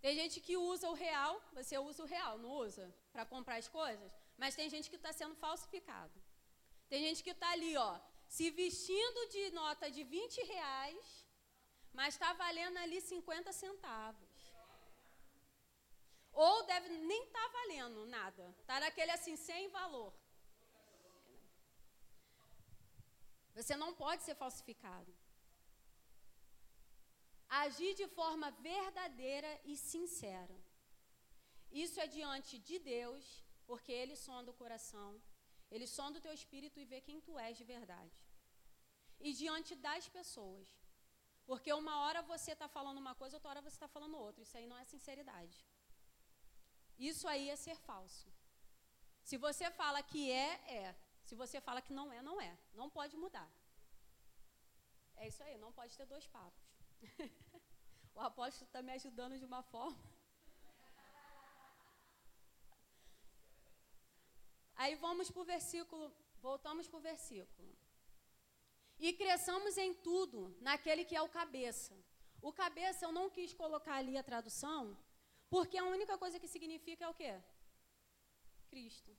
Tem 0.00 0.14
gente 0.14 0.40
que 0.40 0.56
usa 0.56 0.88
o 0.88 0.94
real, 0.94 1.42
você 1.52 1.76
usa 1.78 2.02
o 2.02 2.06
real, 2.06 2.38
não 2.38 2.50
usa? 2.50 2.94
Para 3.12 3.24
comprar 3.24 3.56
as 3.56 3.68
coisas. 3.68 4.12
Mas 4.36 4.54
tem 4.54 4.68
gente 4.68 4.90
que 4.90 4.96
está 4.96 5.12
sendo 5.12 5.34
falsificado. 5.36 6.16
Tem 6.88 7.02
gente 7.02 7.22
que 7.24 7.30
está 7.30 7.50
ali, 7.50 7.76
ó, 7.76 7.98
se 8.28 8.50
vestindo 8.50 9.28
de 9.30 9.50
nota 9.50 9.90
de 9.90 10.04
20 10.04 10.42
reais, 10.44 11.26
mas 11.92 12.14
está 12.14 12.32
valendo 12.34 12.78
ali 12.78 13.00
50 13.00 13.52
centavos. 13.52 14.28
Ou 16.32 16.64
deve 16.64 16.88
nem 17.10 17.22
estar 17.24 17.40
tá 17.40 17.48
valendo 17.58 18.04
nada. 18.06 18.54
Está 18.60 18.78
naquele 18.78 19.10
assim, 19.10 19.36
sem 19.36 19.68
valor. 19.68 20.12
Você 23.54 23.74
não 23.74 23.94
pode 23.94 24.22
ser 24.22 24.34
falsificado. 24.34 25.10
Agir 27.48 27.94
de 27.94 28.06
forma 28.08 28.50
verdadeira 28.50 29.60
e 29.64 29.76
sincera. 29.76 30.56
Isso 31.70 32.00
é 32.00 32.06
diante 32.06 32.58
de 32.58 32.78
Deus, 32.78 33.24
porque 33.66 33.92
Ele 33.92 34.16
sonda 34.16 34.50
o 34.50 34.54
coração. 34.54 35.20
Ele 35.70 35.86
sonda 35.86 36.18
o 36.18 36.22
teu 36.22 36.32
espírito 36.32 36.78
e 36.80 36.84
vê 36.84 37.00
quem 37.00 37.20
tu 37.20 37.38
és 37.38 37.56
de 37.56 37.64
verdade. 37.64 38.18
E 39.20 39.32
diante 39.32 39.74
das 39.74 40.08
pessoas. 40.08 40.68
Porque 41.44 41.72
uma 41.72 42.00
hora 42.02 42.22
você 42.22 42.52
está 42.52 42.68
falando 42.68 42.98
uma 42.98 43.14
coisa, 43.14 43.36
outra 43.36 43.50
hora 43.50 43.60
você 43.60 43.76
está 43.76 43.88
falando 43.88 44.16
outra. 44.16 44.42
Isso 44.42 44.56
aí 44.56 44.66
não 44.66 44.78
é 44.78 44.84
sinceridade. 44.84 45.56
Isso 46.98 47.26
aí 47.28 47.48
é 47.50 47.56
ser 47.56 47.76
falso. 47.76 48.28
Se 49.22 49.36
você 49.36 49.70
fala 49.70 50.02
que 50.02 50.30
é, 50.30 50.50
é. 50.82 50.96
Se 51.22 51.34
você 51.34 51.60
fala 51.60 51.82
que 51.82 51.92
não 51.92 52.12
é, 52.12 52.20
não 52.22 52.40
é. 52.40 52.56
Não 52.74 52.88
pode 52.88 53.16
mudar. 53.16 53.50
É 55.16 55.26
isso 55.28 55.42
aí, 55.42 55.56
não 55.58 55.72
pode 55.72 55.96
ter 55.96 56.06
dois 56.06 56.26
papos. 56.26 56.65
o 58.14 58.20
apóstolo 58.20 58.66
está 58.66 58.82
me 58.82 58.92
ajudando 58.92 59.38
de 59.38 59.44
uma 59.44 59.62
forma. 59.62 59.96
Aí 64.76 64.94
vamos 64.96 65.30
para 65.30 65.42
o 65.42 65.44
versículo, 65.44 66.12
voltamos 66.40 66.86
para 66.88 66.98
o 66.98 67.02
versículo. 67.10 67.76
E 68.98 69.12
cresçamos 69.12 69.76
em 69.76 69.92
tudo 69.94 70.56
naquele 70.60 71.04
que 71.04 71.16
é 71.16 71.22
o 71.22 71.28
cabeça. 71.28 71.94
O 72.40 72.52
cabeça 72.52 73.04
eu 73.04 73.12
não 73.12 73.28
quis 73.28 73.52
colocar 73.52 73.96
ali 73.96 74.16
a 74.16 74.22
tradução, 74.22 74.96
porque 75.48 75.76
a 75.78 75.84
única 75.84 76.16
coisa 76.16 76.38
que 76.40 76.48
significa 76.48 77.04
é 77.04 77.08
o 77.08 77.14
quê? 77.14 77.32
Cristo. 78.70 79.16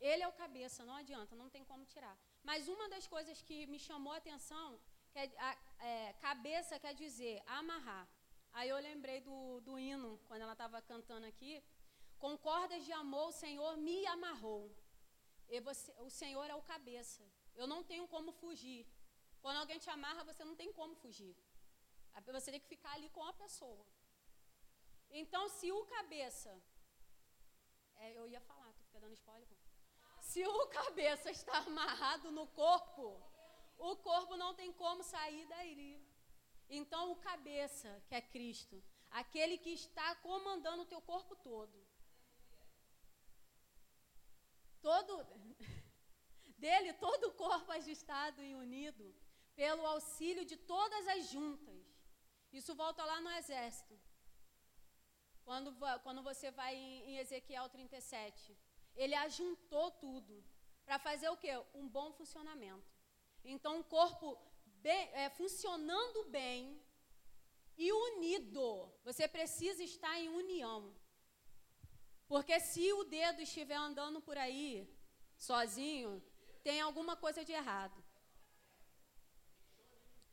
Ele 0.00 0.22
é 0.22 0.28
o 0.28 0.32
cabeça, 0.32 0.84
não 0.84 0.96
adianta, 1.02 1.36
não 1.36 1.48
tem 1.48 1.64
como 1.64 1.84
tirar. 1.84 2.16
Mas 2.42 2.68
uma 2.68 2.88
das 2.88 3.06
coisas 3.06 3.40
que 3.40 3.66
me 3.66 3.78
chamou 3.78 4.12
a 4.12 4.16
atenção, 4.16 4.80
que 5.12 5.18
é, 5.18 5.30
a, 5.38 5.50
é, 5.86 6.12
cabeça 6.14 6.78
quer 6.78 6.94
dizer 6.94 7.42
amarrar. 7.46 8.08
Aí 8.52 8.68
eu 8.68 8.78
lembrei 8.78 9.20
do, 9.20 9.60
do 9.60 9.78
hino, 9.78 10.18
quando 10.26 10.42
ela 10.42 10.52
estava 10.52 10.80
cantando 10.82 11.26
aqui. 11.26 11.62
Com 12.18 12.36
cordas 12.38 12.84
de 12.84 12.92
amor 12.92 13.28
o 13.28 13.38
Senhor 13.44 13.76
me 13.76 14.06
amarrou. 14.06 14.70
Você, 15.64 15.92
o 15.98 16.10
Senhor 16.10 16.46
é 16.48 16.54
o 16.54 16.62
cabeça. 16.62 17.22
Eu 17.54 17.66
não 17.66 17.82
tenho 17.82 18.06
como 18.08 18.32
fugir. 18.32 18.86
Quando 19.40 19.58
alguém 19.58 19.78
te 19.78 19.90
amarra, 19.90 20.24
você 20.24 20.44
não 20.44 20.54
tem 20.54 20.72
como 20.72 20.94
fugir. 20.94 21.36
Você 22.26 22.50
tem 22.50 22.60
que 22.60 22.66
ficar 22.74 22.92
ali 22.92 23.08
com 23.10 23.24
a 23.24 23.32
pessoa. 23.32 23.84
Então, 25.10 25.48
se 25.48 25.70
o 25.72 25.84
cabeça. 25.86 26.52
É, 27.96 28.18
eu 28.18 28.26
ia 28.28 28.40
falar, 28.40 28.72
tu 28.72 28.82
fica 28.84 29.00
dando 29.00 29.14
spoiler. 29.14 29.58
Se 30.20 30.46
o 30.46 30.66
cabeça 30.68 31.30
está 31.30 31.58
amarrado 31.58 32.30
no 32.30 32.46
corpo, 32.46 33.20
o 33.90 33.96
corpo 34.08 34.36
não 34.42 34.54
tem 34.54 34.72
como 34.72 35.02
sair 35.02 35.44
daí. 35.54 36.00
Então, 36.68 37.02
o 37.12 37.16
cabeça, 37.28 37.90
que 38.08 38.14
é 38.14 38.22
Cristo, 38.34 38.76
aquele 39.10 39.56
que 39.64 39.72
está 39.82 40.14
comandando 40.26 40.82
o 40.82 40.90
teu 40.92 41.00
corpo 41.12 41.34
todo. 41.36 41.78
Todo 44.80 45.12
dele 46.62 46.92
todo 47.06 47.24
o 47.28 47.34
corpo 47.44 47.72
ajustado 47.72 48.40
e 48.42 48.54
unido 48.54 49.04
pelo 49.60 49.84
auxílio 49.94 50.44
de 50.44 50.56
todas 50.56 51.08
as 51.14 51.28
juntas. 51.34 51.82
Isso 52.52 52.74
volta 52.74 53.04
lá 53.04 53.20
no 53.20 53.30
exército. 53.40 53.98
Quando, 55.44 55.74
quando 56.04 56.22
você 56.22 56.50
vai 56.50 56.74
em, 56.76 57.18
Ezequiel 57.18 57.68
37, 57.68 58.56
ele 58.94 59.14
ajuntou 59.26 59.90
tudo 59.90 60.44
para 60.84 60.98
fazer 60.98 61.28
o 61.30 61.36
quê? 61.36 61.52
Um 61.74 61.88
bom 61.88 62.12
funcionamento. 62.12 62.91
Então, 63.44 63.78
um 63.78 63.82
corpo 63.82 64.38
bem, 64.82 65.08
é, 65.12 65.30
funcionando 65.30 66.24
bem 66.30 66.80
e 67.76 67.92
unido. 67.92 68.92
Você 69.04 69.26
precisa 69.26 69.82
estar 69.82 70.18
em 70.18 70.28
união. 70.28 70.94
Porque 72.26 72.58
se 72.60 72.92
o 72.92 73.04
dedo 73.04 73.42
estiver 73.42 73.76
andando 73.76 74.20
por 74.20 74.36
aí, 74.38 74.88
sozinho, 75.36 76.22
tem 76.62 76.80
alguma 76.80 77.16
coisa 77.16 77.44
de 77.44 77.52
errado. 77.52 78.02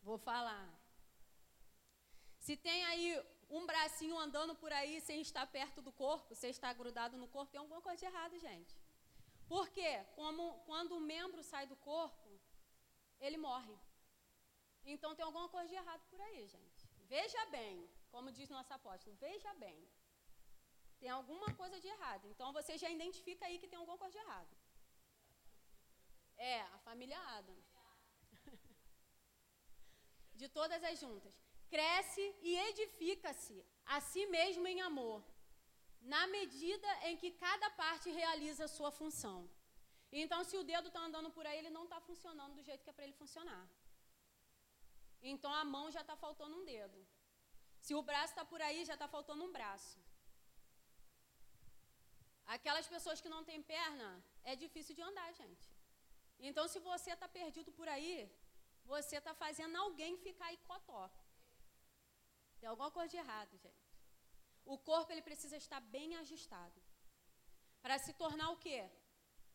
Vou 0.01 0.17
falar. 0.17 0.67
Se 2.39 2.55
tem 2.55 2.85
aí 2.85 3.09
um 3.49 3.65
bracinho 3.65 4.17
andando 4.17 4.55
por 4.55 4.71
aí 4.71 5.01
sem 5.01 5.21
estar 5.21 5.45
perto 5.47 5.81
do 5.81 5.91
corpo, 5.91 6.35
sem 6.35 6.51
estar 6.51 6.71
grudado 6.73 7.17
no 7.17 7.27
corpo, 7.27 7.51
tem 7.51 7.59
alguma 7.59 7.81
coisa 7.81 7.99
de 7.99 8.05
errado, 8.05 8.37
gente. 8.39 8.77
Por 9.47 9.69
quê? 9.69 10.05
Como, 10.15 10.43
quando 10.65 10.95
o 10.95 11.01
membro 11.01 11.41
sai 11.43 11.65
do 11.65 11.75
corpo, 11.75 12.28
ele 13.19 13.37
morre. 13.37 13.75
Então 14.93 15.15
tem 15.15 15.25
alguma 15.25 15.49
coisa 15.55 15.69
de 15.69 15.75
errado 15.81 16.03
por 16.11 16.19
aí, 16.27 16.47
gente. 16.47 16.87
Veja 17.15 17.45
bem, 17.57 17.89
como 18.13 18.31
diz 18.37 18.49
nosso 18.49 18.73
apóstolo, 18.73 19.15
veja 19.17 19.53
bem. 19.65 19.79
Tem 20.99 21.09
alguma 21.09 21.49
coisa 21.61 21.79
de 21.79 21.87
errado. 21.87 22.27
Então 22.31 22.51
você 22.57 22.77
já 22.77 22.89
identifica 22.89 23.45
aí 23.45 23.57
que 23.59 23.67
tem 23.67 23.79
alguma 23.79 23.97
coisa 23.97 24.13
de 24.17 24.23
errado. 24.25 24.53
É, 26.37 26.61
a 26.61 26.79
família 26.79 27.19
Adam. 27.37 27.57
de 30.39 30.47
todas 30.47 30.83
as 30.83 30.99
juntas 30.99 31.35
cresce 31.69 32.25
e 32.41 32.57
edifica-se 32.69 33.57
a 33.85 34.01
si 34.01 34.25
mesmo 34.27 34.65
em 34.67 34.81
amor, 34.81 35.23
na 36.01 36.25
medida 36.27 36.87
em 37.07 37.15
que 37.21 37.31
cada 37.31 37.69
parte 37.71 38.09
realiza 38.09 38.65
a 38.65 38.73
sua 38.77 38.91
função. 38.91 39.37
Então, 40.11 40.43
se 40.43 40.57
o 40.57 40.63
dedo 40.63 40.87
está 40.87 41.01
andando 41.01 41.29
por 41.29 41.45
aí, 41.45 41.57
ele 41.59 41.69
não 41.69 41.83
está 41.83 41.99
funcionando 42.01 42.55
do 42.55 42.63
jeito 42.63 42.83
que 42.83 42.89
é 42.89 42.93
para 42.93 43.05
ele 43.05 43.13
funcionar. 43.13 43.67
Então, 45.21 45.53
a 45.53 45.63
mão 45.63 45.85
já 45.91 46.01
está 46.01 46.15
faltando 46.15 46.55
um 46.55 46.65
dedo. 46.65 46.99
Se 47.79 47.93
o 47.93 48.01
braço 48.01 48.33
está 48.33 48.43
por 48.43 48.61
aí, 48.61 48.83
já 48.85 48.95
está 48.95 49.07
faltando 49.07 49.43
um 49.43 49.51
braço. 49.51 49.99
Aquelas 52.45 52.87
pessoas 52.87 53.21
que 53.21 53.29
não 53.29 53.43
têm 53.43 53.61
perna, 53.61 54.09
é 54.43 54.55
difícil 54.55 54.95
de 54.95 55.03
andar, 55.09 55.31
gente. 55.33 55.67
Então, 56.39 56.67
se 56.67 56.79
você 56.79 57.11
está 57.11 57.27
perdido 57.27 57.71
por 57.71 57.87
aí, 57.87 58.13
você 58.85 59.17
está 59.17 59.33
fazendo 59.33 59.75
alguém 59.77 60.17
ficar 60.17 60.47
aí 60.47 60.57
cotó. 60.69 61.03
Tem 62.59 62.67
alguma 62.69 62.91
coisa 62.91 63.09
de 63.13 63.17
errado, 63.17 63.55
gente. 63.65 63.87
o 64.73 64.77
corpo 64.77 65.11
ele 65.11 65.21
precisa 65.27 65.57
estar 65.57 65.79
bem 65.95 66.09
ajustado. 66.21 66.79
Para 67.83 67.97
se 68.05 68.11
tornar 68.13 68.49
o 68.51 68.57
quê? 68.57 68.79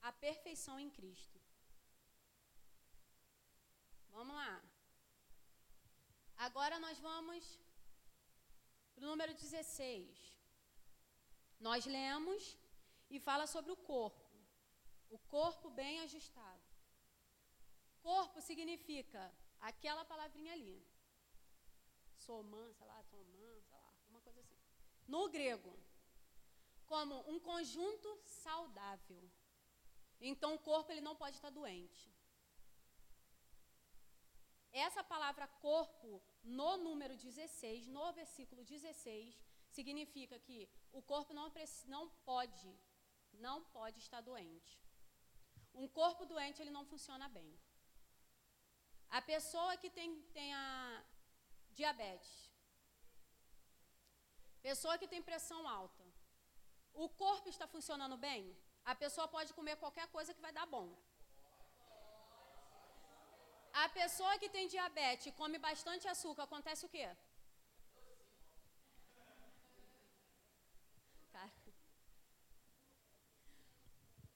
A 0.08 0.12
perfeição 0.26 0.76
em 0.84 0.90
Cristo. 0.96 1.38
Vamos 4.16 4.34
lá. 4.40 4.54
Agora 6.46 6.78
nós 6.84 6.98
vamos 7.06 7.42
para 8.94 9.04
o 9.04 9.08
número 9.10 9.32
16. 9.34 10.38
Nós 11.58 11.86
lemos 11.86 12.42
e 13.14 13.18
fala 13.28 13.46
sobre 13.54 13.72
o 13.72 13.76
corpo. 13.76 14.30
O 15.08 15.18
corpo 15.36 15.70
bem 15.70 16.00
ajustado. 16.00 16.68
Corpo 18.02 18.40
significa 18.48 19.22
aquela 19.70 20.04
palavrinha 20.04 20.52
ali. 20.52 20.78
Somã, 22.26 22.64
sei 22.74 22.86
lá, 22.86 23.02
somã, 23.04 23.48
sei 23.68 23.78
lá, 23.78 23.92
uma 24.10 24.20
coisa 24.20 24.40
assim. 24.40 24.60
No 25.06 25.22
grego, 25.30 25.72
como 26.84 27.16
um 27.30 27.40
conjunto 27.40 28.10
saudável. 28.26 29.22
Então 30.30 30.50
o 30.54 30.62
corpo 30.70 30.90
ele 30.90 31.06
não 31.08 31.16
pode 31.22 31.37
estar 31.37 31.50
doente. 31.50 32.02
Essa 34.84 35.02
palavra 35.04 35.46
corpo, 35.66 36.10
no 36.42 36.70
número 36.87 37.14
16, 37.16 37.87
no 37.96 38.06
versículo 38.20 38.64
16, 38.64 39.38
significa 39.76 40.37
que 40.46 40.58
o 40.98 41.02
corpo 41.02 41.34
não, 41.38 41.46
não 41.94 42.08
pode, 42.30 42.70
não 43.46 43.56
pode 43.76 43.98
estar 44.00 44.22
doente. 44.30 44.72
Um 45.82 45.87
corpo 46.00 46.24
doente 46.24 46.60
ele 46.62 46.76
não 46.78 46.84
funciona 46.92 47.28
bem. 47.28 47.52
A 49.10 49.20
pessoa 49.22 49.76
que 49.76 49.90
tem, 49.90 50.22
tem 50.38 50.52
a 50.54 51.04
diabetes, 51.70 52.50
pessoa 54.62 54.98
que 54.98 55.06
tem 55.06 55.22
pressão 55.22 55.68
alta, 55.68 56.04
o 56.94 57.08
corpo 57.08 57.48
está 57.48 57.66
funcionando 57.66 58.16
bem? 58.16 58.42
A 58.92 58.94
pessoa 59.03 59.27
pode 59.37 59.53
comer 59.59 59.77
qualquer 59.83 60.07
coisa 60.16 60.35
que 60.35 60.44
vai 60.47 60.53
dar 60.59 60.66
bom. 60.77 60.88
A 63.85 63.88
pessoa 64.01 64.38
que 64.40 64.49
tem 64.57 64.73
diabetes 64.75 65.27
e 65.27 65.33
come 65.40 65.59
bastante 65.68 66.07
açúcar, 66.14 66.42
acontece 66.44 66.85
o 66.87 66.92
quê? 66.97 67.09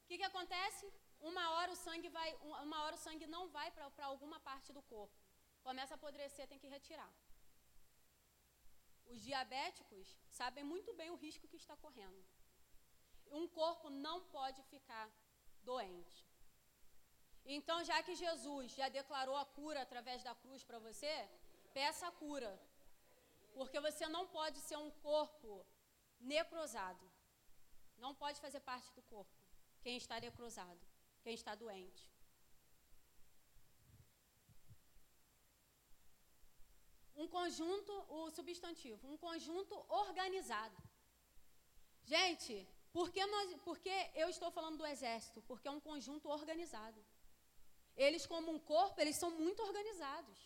O 0.02 0.08
que, 0.08 0.16
que 0.20 0.28
acontece? 0.30 0.86
uma 1.20 1.50
hora 1.54 1.72
o 1.72 1.76
sangue 1.76 2.08
vai, 2.08 2.28
uma 2.66 2.82
hora 2.82 2.96
o 2.96 2.98
sangue 2.98 3.26
não 3.26 3.48
vai 3.48 3.70
para 3.70 4.06
alguma 4.06 4.38
parte 4.40 4.72
do 4.72 4.82
corpo. 4.82 5.14
Começa 5.62 5.94
a 5.94 5.96
apodrecer, 5.96 6.46
tem 6.48 6.58
que 6.58 6.68
retirar. 6.68 7.12
Os 9.06 9.20
diabéticos 9.22 10.16
sabem 10.30 10.64
muito 10.64 10.92
bem 10.94 11.10
o 11.10 11.16
risco 11.16 11.48
que 11.48 11.56
está 11.56 11.76
correndo. 11.76 12.24
Um 13.30 13.46
corpo 13.48 13.90
não 13.90 14.16
pode 14.36 14.62
ficar 14.64 15.08
doente. 15.62 16.26
Então, 17.44 17.82
já 17.84 18.02
que 18.02 18.14
Jesus 18.14 18.72
já 18.72 18.88
declarou 18.88 19.36
a 19.36 19.44
cura 19.44 19.82
através 19.82 20.22
da 20.22 20.34
cruz 20.34 20.62
para 20.62 20.78
você, 20.78 21.14
peça 21.72 22.06
a 22.06 22.12
cura. 22.12 22.52
Porque 23.54 23.80
você 23.80 24.06
não 24.08 24.26
pode 24.26 24.58
ser 24.60 24.76
um 24.76 24.90
corpo 24.90 25.64
necrosado. 26.20 27.06
Não 27.96 28.14
pode 28.14 28.40
fazer 28.40 28.60
parte 28.60 28.92
do 28.92 29.02
corpo 29.02 29.34
quem 29.82 29.96
está 29.96 30.20
necrosado 30.20 30.84
quem 31.22 31.34
está 31.34 31.54
doente. 31.54 32.04
Um 37.22 37.28
conjunto, 37.36 37.92
o 38.16 38.30
substantivo, 38.30 39.08
um 39.12 39.16
conjunto 39.16 39.74
organizado. 39.88 40.80
Gente, 42.04 42.54
por 42.92 43.10
que, 43.10 43.24
nós, 43.26 43.54
por 43.62 43.78
que 43.78 43.96
eu 44.14 44.28
estou 44.28 44.50
falando 44.50 44.78
do 44.78 44.86
exército? 44.86 45.42
Porque 45.42 45.68
é 45.68 45.70
um 45.70 45.80
conjunto 45.80 46.28
organizado. 46.28 47.00
Eles, 47.96 48.26
como 48.26 48.52
um 48.52 48.58
corpo, 48.58 49.00
eles 49.00 49.16
são 49.16 49.30
muito 49.30 49.62
organizados. 49.62 50.38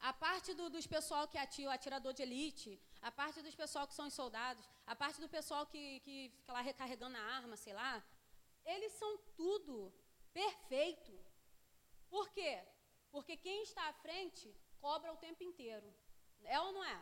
A 0.00 0.12
parte 0.12 0.54
do, 0.54 0.70
dos 0.70 0.86
pessoal 0.86 1.28
que 1.28 1.36
atira, 1.36 1.72
atirador 1.74 2.12
de 2.14 2.22
elite, 2.22 2.80
a 3.02 3.10
parte 3.12 3.42
dos 3.42 3.54
pessoal 3.54 3.86
que 3.86 3.94
são 3.94 4.06
os 4.06 4.14
soldados, 4.14 4.68
a 4.86 4.96
parte 4.96 5.20
do 5.20 5.28
pessoal 5.28 5.66
que, 5.66 6.00
que 6.00 6.32
fica 6.36 6.52
lá 6.52 6.62
recarregando 6.62 7.16
a 7.18 7.26
arma, 7.38 7.56
sei 7.56 7.74
lá, 7.74 8.02
eles 8.64 8.92
são 8.92 9.18
tudo 9.36 9.92
perfeito. 10.32 11.12
Por 12.08 12.30
quê? 12.30 12.62
Porque 13.10 13.36
quem 13.36 13.62
está 13.62 13.82
à 13.88 13.92
frente 13.92 14.54
cobra 14.80 15.12
o 15.12 15.18
tempo 15.18 15.42
inteiro. 15.44 15.92
É 16.44 16.58
ou 16.60 16.72
não 16.72 16.84
é? 16.84 16.98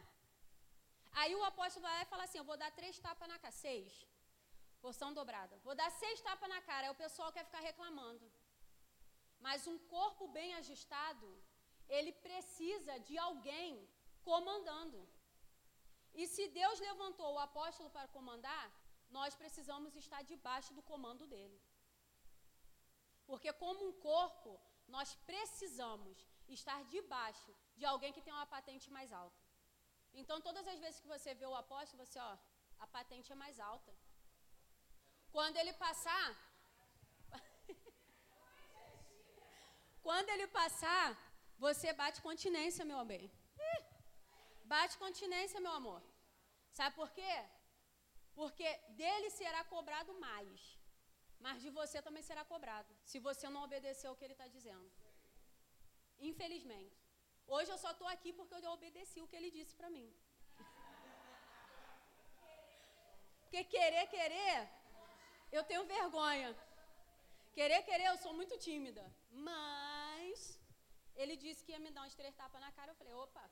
Aí 1.13 1.35
o 1.35 1.45
apóstolo 1.45 1.85
vai 1.87 1.95
lá 1.95 2.03
e 2.03 2.07
fala 2.13 2.25
assim: 2.25 2.39
Eu 2.39 2.45
vou 2.45 2.57
dar 2.57 2.71
três 2.73 2.99
tapas 2.99 3.29
na 3.29 3.39
cara, 3.39 3.53
seis. 3.53 4.08
Porção 4.89 5.13
dobrada. 5.19 5.55
Vou 5.67 5.75
dar 5.81 5.91
seis 6.03 6.19
tapas 6.27 6.49
na 6.53 6.61
cara. 6.69 6.85
Aí 6.87 6.93
o 6.95 7.03
pessoal 7.03 7.31
quer 7.35 7.45
ficar 7.49 7.63
reclamando. 7.71 8.27
Mas 9.47 9.67
um 9.73 9.79
corpo 9.95 10.25
bem 10.37 10.51
ajustado, 10.61 11.27
ele 11.97 12.13
precisa 12.27 12.95
de 13.09 13.17
alguém 13.27 13.73
comandando. 14.29 15.01
E 16.21 16.27
se 16.35 16.45
Deus 16.61 16.81
levantou 16.89 17.29
o 17.35 17.43
apóstolo 17.49 17.91
para 17.97 18.13
comandar, 18.17 18.65
nós 19.19 19.37
precisamos 19.43 19.95
estar 20.03 20.23
debaixo 20.33 20.73
do 20.79 20.87
comando 20.91 21.27
dele. 21.35 21.61
Porque, 23.29 23.53
como 23.65 23.87
um 23.89 23.95
corpo, 24.11 24.51
nós 24.97 25.15
precisamos 25.31 26.17
estar 26.59 26.81
debaixo 26.97 27.53
de 27.77 27.85
alguém 27.93 28.15
que 28.17 28.27
tem 28.27 28.37
uma 28.39 28.51
patente 28.57 28.91
mais 28.99 29.13
alta. 29.23 29.43
Então, 30.23 30.41
todas 30.49 30.67
as 30.67 30.81
vezes 30.85 31.03
que 31.03 31.15
você 31.17 31.33
vê 31.35 31.47
o 31.47 31.61
apóstolo, 31.65 32.07
você, 32.07 32.19
ó, 32.31 32.35
a 32.85 32.87
patente 32.99 33.31
é 33.37 33.43
mais 33.47 33.59
alta. 33.73 33.93
Quando 35.37 35.57
ele 35.57 35.73
passar. 35.87 36.29
Quando 40.07 40.29
ele 40.35 40.47
passar, 40.61 41.07
você 41.67 41.93
bate 41.93 42.21
continência, 42.29 42.85
meu 42.85 43.05
bem. 43.13 43.25
Bate 44.75 44.97
continência, 45.05 45.61
meu 45.61 45.75
amor. 45.81 46.01
Sabe 46.79 46.95
por 47.01 47.11
quê? 47.19 47.35
Porque 48.35 48.69
dele 49.01 49.31
será 49.31 49.63
cobrado 49.65 50.13
mais 50.27 50.79
mas 51.45 51.61
de 51.63 51.71
você 51.79 51.99
também 52.07 52.23
será 52.29 52.43
cobrado, 52.53 52.93
se 53.11 53.19
você 53.27 53.49
não 53.49 53.63
obedecer 53.69 54.09
o 54.11 54.17
que 54.17 54.25
ele 54.25 54.37
está 54.39 54.49
dizendo. 54.57 54.89
Infelizmente. 56.31 56.97
Hoje 57.47 57.71
eu 57.73 57.79
só 57.79 57.91
estou 57.93 58.09
aqui 58.15 58.33
porque 58.39 58.55
eu 58.55 58.73
obedeci 58.73 59.21
o 59.23 59.29
que 59.29 59.37
ele 59.37 59.51
disse 59.51 59.75
para 59.75 59.91
mim. 59.97 60.09
Porque 63.41 63.65
querer, 63.65 64.07
querer, 64.09 64.69
eu 65.57 65.65
tenho 65.65 65.85
vergonha. 65.97 66.51
Querer, 67.57 67.83
querer, 67.89 68.07
eu 68.09 68.19
sou 68.25 68.33
muito 68.41 68.57
tímida. 68.67 69.05
Mas 69.31 70.59
ele 71.23 71.37
disse 71.45 71.65
que 71.65 71.73
ia 71.73 71.85
me 71.85 71.91
dar 71.91 72.05
uns 72.07 72.15
três 72.15 72.35
na 72.65 72.73
cara. 72.73 72.93
Eu 72.93 72.99
falei, 73.01 73.15
opa. 73.15 73.45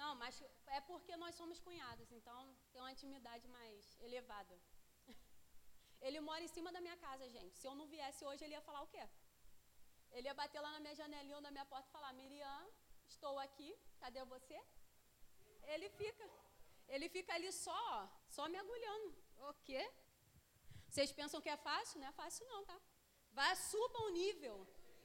Não, 0.00 0.12
mas 0.20 0.42
é 0.76 0.80
porque 0.80 1.16
nós 1.16 1.34
somos 1.40 1.58
cunhados, 1.66 2.10
então 2.16 2.38
tem 2.72 2.80
uma 2.80 2.94
intimidade 2.96 3.46
mais 3.56 3.96
elevada. 4.06 4.56
Ele 6.06 6.20
mora 6.28 6.42
em 6.46 6.52
cima 6.56 6.72
da 6.72 6.80
minha 6.80 6.96
casa, 6.96 7.28
gente. 7.36 7.56
Se 7.58 7.66
eu 7.68 7.74
não 7.80 7.86
viesse 7.86 8.24
hoje, 8.28 8.44
ele 8.44 8.54
ia 8.54 8.60
falar 8.68 8.82
o 8.82 8.88
quê? 8.94 9.04
Ele 10.12 10.26
ia 10.28 10.34
bater 10.34 10.60
lá 10.60 10.70
na 10.72 10.80
minha 10.80 10.94
janelinha 10.94 11.36
ou 11.36 11.44
na 11.46 11.50
minha 11.50 11.64
porta 11.64 11.88
e 11.88 11.92
falar: 11.92 12.12
Miriam, 12.12 12.66
estou 13.06 13.38
aqui, 13.38 13.70
cadê 14.00 14.22
você? 14.24 14.58
Ele 15.72 15.88
fica, 16.00 16.24
ele 16.88 17.08
fica 17.08 17.32
ali 17.34 17.50
só, 17.52 18.08
só 18.28 18.48
me 18.48 18.58
agulhando. 18.58 19.14
O 19.48 19.54
quê? 19.66 19.82
Vocês 20.88 21.12
pensam 21.12 21.40
que 21.40 21.48
é 21.48 21.56
fácil? 21.56 22.00
Não 22.00 22.08
é 22.08 22.12
fácil 22.12 22.46
não, 22.46 22.64
tá? 22.64 22.78
Vai, 23.32 23.54
suba 23.56 23.98
o 24.00 24.10
nível. 24.10 24.56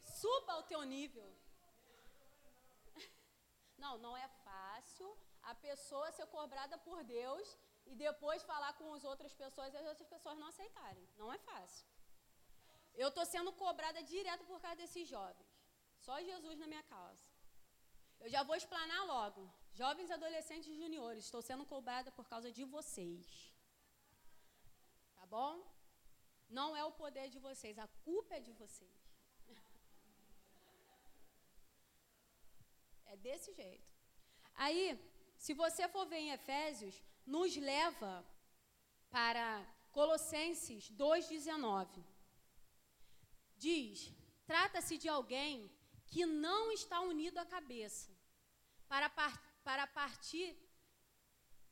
Suba 0.04 0.58
o 0.58 0.64
teu 0.64 0.82
nível. 0.84 1.30
Não, 3.78 3.98
não 3.98 4.16
é 4.18 4.28
fácil 4.44 5.08
a 5.44 5.54
pessoa 5.56 6.12
ser 6.12 6.26
cobrada 6.28 6.78
por 6.78 7.04
Deus 7.04 7.58
e 7.86 7.96
depois 7.96 8.44
falar 8.44 8.74
com 8.74 8.94
as 8.94 9.04
outras 9.04 9.34
pessoas 9.34 9.74
e 9.74 9.78
as 9.78 9.86
outras 9.86 10.08
pessoas 10.08 10.38
não 10.38 10.48
aceitarem. 10.48 11.08
Não 11.18 11.32
é 11.32 11.38
fácil. 11.40 11.88
Eu 12.94 13.10
estou 13.10 13.26
sendo 13.26 13.52
cobrada 13.54 14.04
direto 14.04 14.44
por 14.46 14.60
causa 14.60 14.76
desses 14.76 15.08
jovens. 15.08 15.48
Só 16.06 16.22
Jesus 16.22 16.58
na 16.60 16.68
minha 16.68 16.84
causa. 16.84 17.26
Eu 18.20 18.30
já 18.30 18.44
vou 18.44 18.56
explanar 18.56 19.06
logo. 19.06 19.42
Jovens, 19.82 20.12
adolescentes 20.12 20.68
e 20.72 20.80
juniores, 20.82 21.24
estou 21.24 21.42
sendo 21.42 21.66
cobrada 21.74 22.10
por 22.18 22.26
causa 22.32 22.50
de 22.58 22.64
vocês. 22.66 23.26
Tá 25.18 25.26
bom? 25.36 25.54
Não 26.58 26.76
é 26.80 26.84
o 26.84 26.92
poder 27.04 27.28
de 27.30 27.40
vocês, 27.40 27.80
a 27.80 27.88
culpa 28.08 28.36
é 28.36 28.42
de 28.42 28.52
vocês. 28.62 28.98
É 33.06 33.16
desse 33.16 33.54
jeito. 33.54 33.90
Aí, 34.66 34.84
se 35.38 35.54
você 35.54 35.88
for 35.88 36.06
ver 36.12 36.22
em 36.26 36.32
Efésios, 36.32 37.02
nos 37.26 37.56
leva 37.56 38.14
para 39.10 39.46
Colossenses 39.94 40.92
2,19. 40.92 42.04
Diz: 43.56 44.14
trata-se 44.46 44.98
de 44.98 45.08
alguém 45.08 45.72
que 46.06 46.26
não 46.26 46.64
está 46.80 47.00
unido 47.00 47.38
à 47.38 47.46
cabeça, 47.46 48.12
para, 48.90 49.10
par 49.10 49.49
para 49.64 49.86
partir 49.88 50.58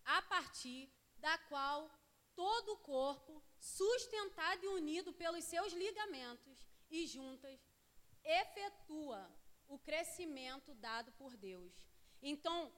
a 0.03 0.21
partir 0.21 0.89
da 1.17 1.37
qual 1.49 1.91
todo 2.33 2.73
o 2.73 2.77
corpo, 2.77 3.43
sustentado 3.59 4.63
e 4.63 4.67
unido 4.67 5.11
pelos 5.11 5.43
seus 5.43 5.73
ligamentos 5.73 6.65
e 6.89 7.05
juntas, 7.05 7.59
efetua 8.23 9.21
o 9.67 9.77
crescimento 9.79 10.73
dado 10.75 11.11
por 11.13 11.35
Deus. 11.35 11.73
Então, 12.21 12.71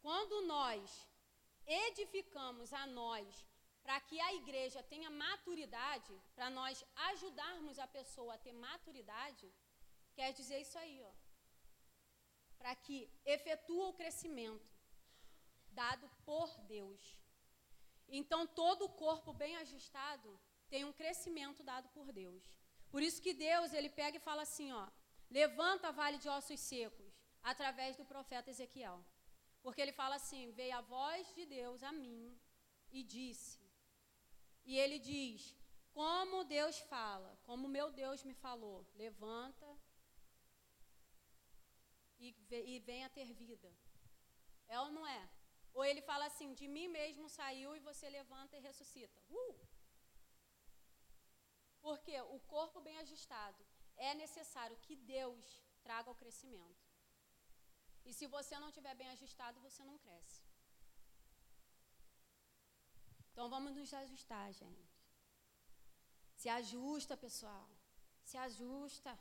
quando 0.00 0.40
nós 0.42 1.06
edificamos 1.66 2.72
a 2.72 2.86
nós 2.86 3.44
para 3.82 4.00
que 4.00 4.18
a 4.20 4.34
igreja 4.34 4.82
tenha 4.82 5.10
maturidade, 5.10 6.14
para 6.34 6.48
nós 6.50 6.84
ajudarmos 7.10 7.78
a 7.78 7.86
pessoa 7.86 8.34
a 8.34 8.38
ter 8.38 8.52
maturidade, 8.52 9.52
quer 10.14 10.32
dizer 10.32 10.60
isso 10.60 10.78
aí, 10.78 11.02
ó. 11.02 11.25
Para 12.58 12.74
que 12.74 13.10
efetua 13.24 13.88
o 13.88 13.92
crescimento 13.92 14.70
dado 15.70 16.08
por 16.24 16.48
Deus. 16.62 17.18
Então 18.08 18.46
todo 18.46 18.86
o 18.86 18.94
corpo 19.04 19.32
bem 19.32 19.56
ajustado 19.56 20.40
tem 20.68 20.84
um 20.84 20.92
crescimento 20.92 21.62
dado 21.62 21.88
por 21.90 22.12
Deus. 22.12 22.44
Por 22.90 23.02
isso 23.02 23.20
que 23.20 23.34
Deus, 23.34 23.72
ele 23.72 23.90
pega 23.90 24.16
e 24.16 24.26
fala 24.28 24.42
assim, 24.42 24.72
ó: 24.72 24.88
Levanta 25.30 25.92
vale 25.92 26.18
de 26.18 26.28
ossos 26.28 26.60
secos, 26.60 27.12
através 27.42 27.96
do 27.96 28.04
profeta 28.04 28.50
Ezequiel. 28.50 29.04
Porque 29.62 29.80
ele 29.80 29.92
fala 29.92 30.16
assim: 30.16 30.50
Veio 30.52 30.76
a 30.76 30.80
voz 30.80 31.34
de 31.34 31.44
Deus 31.46 31.82
a 31.82 31.92
mim 31.92 32.38
e 32.90 33.02
disse: 33.02 33.66
e 34.66 34.76
ele 34.76 34.98
diz: 34.98 35.54
Como 35.94 36.44
Deus 36.44 36.78
fala, 36.80 37.38
como 37.44 37.68
meu 37.68 37.90
Deus 37.92 38.24
me 38.24 38.34
falou, 38.34 38.84
levanta 38.96 39.66
e, 42.18 42.34
e 42.72 42.78
venha 42.80 43.08
ter 43.10 43.32
vida. 43.32 43.70
É 44.68 44.80
ou 44.80 44.90
não 44.90 45.06
é? 45.06 45.28
Ou 45.74 45.84
ele 45.84 46.02
fala 46.10 46.26
assim: 46.26 46.54
De 46.54 46.66
mim 46.66 46.88
mesmo 46.88 47.28
saiu 47.28 47.76
e 47.76 47.80
você 47.80 48.08
levanta 48.08 48.56
e 48.56 48.60
ressuscita. 48.60 49.20
Uh! 49.28 49.54
Porque 51.80 52.20
o 52.36 52.40
corpo 52.54 52.80
bem 52.80 52.98
ajustado 52.98 53.64
é 53.96 54.14
necessário 54.14 54.76
que 54.84 54.96
Deus 54.96 55.44
traga 55.82 56.10
o 56.10 56.18
crescimento. 56.22 56.84
E 58.04 58.12
se 58.12 58.26
você 58.26 58.58
não 58.58 58.68
estiver 58.68 58.94
bem 58.94 59.08
ajustado, 59.10 59.60
você 59.60 59.84
não 59.84 59.98
cresce. 59.98 60.42
Então 63.30 63.48
vamos 63.54 63.74
nos 63.76 63.92
ajustar, 63.92 64.52
gente. 64.52 64.96
Se 66.40 66.48
ajusta, 66.48 67.16
pessoal. 67.16 67.68
Se 68.22 68.36
ajusta. 68.38 69.12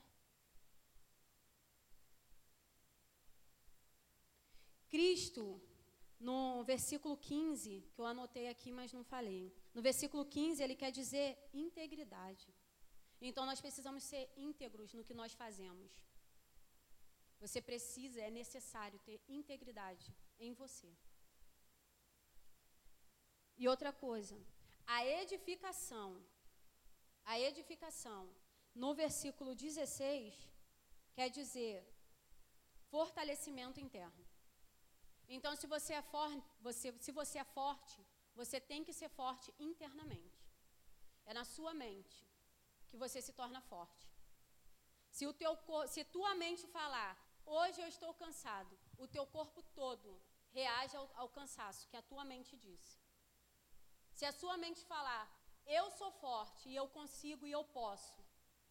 Cristo, 4.89 5.61
no 6.19 6.63
versículo 6.63 7.17
15, 7.17 7.83
que 7.93 8.01
eu 8.01 8.05
anotei 8.05 8.47
aqui, 8.47 8.71
mas 8.71 8.93
não 8.93 9.03
falei. 9.03 9.53
No 9.73 9.81
versículo 9.81 10.25
15, 10.25 10.63
ele 10.63 10.75
quer 10.75 10.91
dizer 10.91 11.37
integridade. 11.53 12.47
Então 13.21 13.45
nós 13.45 13.61
precisamos 13.61 14.03
ser 14.03 14.31
íntegros 14.35 14.93
no 14.93 15.03
que 15.03 15.13
nós 15.13 15.33
fazemos. 15.33 15.91
Você 17.39 17.61
precisa, 17.61 18.21
é 18.21 18.29
necessário 18.29 18.99
ter 18.99 19.21
integridade 19.27 20.15
em 20.39 20.53
você. 20.53 20.91
E 23.57 23.67
outra 23.67 23.91
coisa, 23.93 24.37
a 24.85 25.05
edificação, 25.05 26.23
a 27.23 27.39
edificação, 27.39 28.29
no 28.73 28.93
versículo 28.93 29.55
16, 29.55 30.33
quer 31.13 31.29
dizer 31.29 31.85
fortalecimento 32.89 33.79
interno. 33.79 34.24
Então, 35.27 35.55
se 35.55 35.67
você 35.67 35.93
é 35.93 36.01
forte, 36.01 36.43
você, 36.61 36.93
se 36.99 37.11
você 37.11 37.39
é 37.39 37.43
forte, 37.43 38.05
você 38.35 38.59
tem 38.59 38.83
que 38.83 38.93
ser 38.93 39.09
forte 39.09 39.53
internamente. 39.59 40.43
É 41.25 41.33
na 41.33 41.43
sua 41.43 41.73
mente 41.73 42.27
que 42.89 42.97
você 42.97 43.21
se 43.21 43.33
torna 43.33 43.61
forte. 43.61 44.07
Se, 45.09 45.25
o 45.25 45.33
teu, 45.33 45.57
se 45.87 46.03
tua 46.03 46.35
mente 46.35 46.67
falar, 46.67 47.17
hoje 47.45 47.81
eu 47.81 47.87
estou 47.87 48.13
cansado, 48.13 48.77
o 48.97 49.07
teu 49.07 49.25
corpo 49.25 49.63
todo 49.73 50.21
reage 50.51 50.95
ao, 50.95 51.09
ao 51.15 51.29
cansaço 51.29 51.87
que 51.89 51.97
a 51.97 52.01
tua 52.01 52.23
mente 52.23 52.55
disse. 52.57 52.99
Se 54.11 54.25
a 54.25 54.31
sua 54.31 54.57
mente 54.57 54.85
falar, 54.85 55.25
eu 55.65 55.89
sou 55.91 56.11
forte 56.11 56.69
e 56.69 56.75
eu 56.75 56.87
consigo 56.87 57.47
e 57.47 57.51
eu 57.51 57.63
posso, 57.63 58.13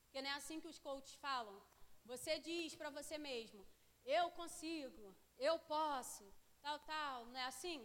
porque 0.05 0.23
não 0.23 0.31
é 0.31 0.35
assim 0.35 0.61
que 0.61 0.69
os 0.69 0.79
coaches 0.79 1.15
falam. 1.17 1.57
Você 2.05 2.39
diz 2.39 2.75
para 2.75 2.91
você 2.91 3.19
mesmo, 3.19 3.67
eu 4.05 4.31
consigo, 4.31 5.17
eu 5.39 5.59
posso, 5.59 6.25
tal, 6.65 6.79
tal, 6.93 7.27
não 7.33 7.41
é 7.45 7.47
assim? 7.53 7.81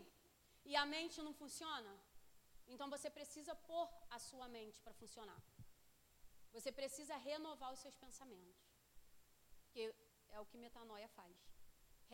E 0.70 0.76
a 0.82 0.86
mente 0.94 1.18
não 1.28 1.34
funciona? 1.42 1.94
Então 2.72 2.88
você 2.94 3.10
precisa 3.18 3.54
pôr 3.70 3.88
a 4.16 4.20
sua 4.28 4.48
mente 4.58 4.80
para 4.84 4.98
funcionar. 5.02 5.42
Você 6.56 6.72
precisa 6.80 7.16
renovar 7.30 7.72
os 7.74 7.82
seus 7.86 7.98
pensamentos. 8.06 8.64
Que 9.72 9.84
é 10.36 10.40
o 10.40 10.48
que 10.50 10.58
metanoia 10.66 11.10
faz. 11.20 11.38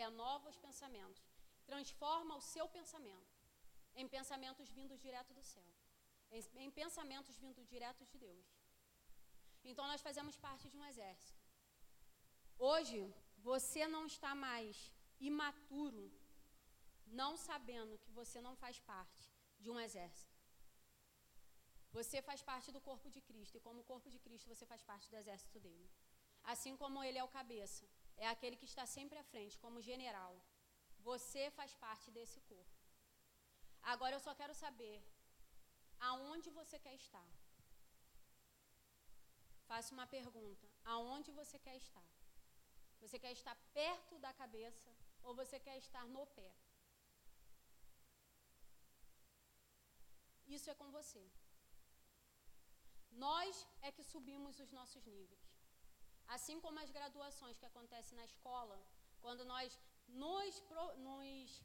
Renova 0.01 0.49
os 0.53 0.59
pensamentos. 0.68 1.24
Transforma 1.72 2.36
o 2.36 2.45
seu 2.53 2.68
pensamento 2.78 3.34
em 4.01 4.07
pensamentos 4.16 4.70
vindos 4.78 4.99
direto 5.07 5.34
do 5.38 5.43
céu, 5.53 5.70
em, 6.36 6.41
em 6.66 6.70
pensamentos 6.82 7.36
vindos 7.43 7.66
direto 7.74 8.03
de 8.11 8.18
Deus. 8.26 8.47
Então 9.63 9.88
nós 9.91 10.01
fazemos 10.07 10.36
parte 10.47 10.70
de 10.72 10.78
um 10.78 10.86
exército. 10.91 11.41
Hoje, 12.57 12.99
você 13.38 13.88
não 13.95 14.05
está 14.05 14.34
mais 14.36 14.91
imaturo, 15.20 16.05
não 17.22 17.32
sabendo 17.47 17.99
que 18.03 18.11
você 18.20 18.39
não 18.47 18.55
faz 18.63 18.78
parte 18.91 19.24
de 19.63 19.70
um 19.74 19.80
exército. 19.86 20.34
Você 21.97 22.18
faz 22.30 22.41
parte 22.49 22.70
do 22.76 22.82
corpo 22.88 23.09
de 23.16 23.22
Cristo, 23.30 23.55
e 23.57 23.66
como 23.68 23.89
corpo 23.91 24.09
de 24.13 24.20
Cristo, 24.26 24.49
você 24.53 24.66
faz 24.72 24.82
parte 24.89 25.09
do 25.11 25.20
exército 25.22 25.59
dele. 25.66 25.89
Assim 26.53 26.74
como 26.82 27.03
ele 27.03 27.20
é 27.22 27.24
o 27.24 27.36
cabeça, 27.39 27.86
é 28.18 28.28
aquele 28.28 28.57
que 28.61 28.70
está 28.72 28.86
sempre 28.86 29.18
à 29.18 29.26
frente, 29.32 29.61
como 29.63 29.86
general. 29.89 30.34
Você 31.09 31.43
faz 31.59 31.72
parte 31.86 32.11
desse 32.18 32.39
corpo. 32.51 32.76
Agora 33.93 34.16
eu 34.16 34.24
só 34.28 34.34
quero 34.39 34.55
saber 34.63 34.97
aonde 36.09 36.49
você 36.59 36.78
quer 36.86 36.95
estar. 36.95 37.30
Faça 39.70 39.93
uma 39.97 40.07
pergunta: 40.18 40.68
aonde 40.84 41.32
você 41.39 41.57
quer 41.66 41.78
estar? 41.78 42.09
Você 43.01 43.18
quer 43.24 43.34
estar 43.39 43.55
perto 43.80 44.18
da 44.26 44.34
cabeça 44.41 44.91
ou 45.24 45.34
você 45.41 45.59
quer 45.59 45.78
estar 45.78 46.05
no 46.16 46.26
pé? 46.39 46.51
Isso 50.47 50.69
é 50.69 50.75
com 50.81 50.89
você. 50.91 51.23
Nós 53.11 53.67
é 53.81 53.91
que 53.91 54.03
subimos 54.03 54.59
os 54.59 54.71
nossos 54.71 55.05
níveis. 55.05 55.45
Assim 56.27 56.59
como 56.59 56.79
as 56.79 56.91
graduações 56.97 57.57
que 57.57 57.65
acontecem 57.65 58.17
na 58.17 58.25
escola, 58.25 58.77
quando 59.21 59.45
nós 59.45 59.79
nos, 60.07 60.61
nos 60.97 61.61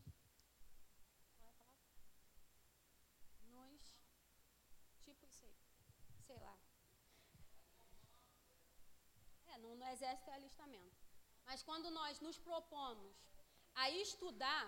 no, 9.60 9.74
no 9.80 9.86
exército 9.94 10.30
é 10.30 10.34
alistamento. 10.34 10.98
Mas 11.48 11.62
quando 11.68 11.88
nós 11.98 12.20
nos 12.26 12.38
propomos 12.38 13.16
a 13.82 13.90
estudar, 14.04 14.66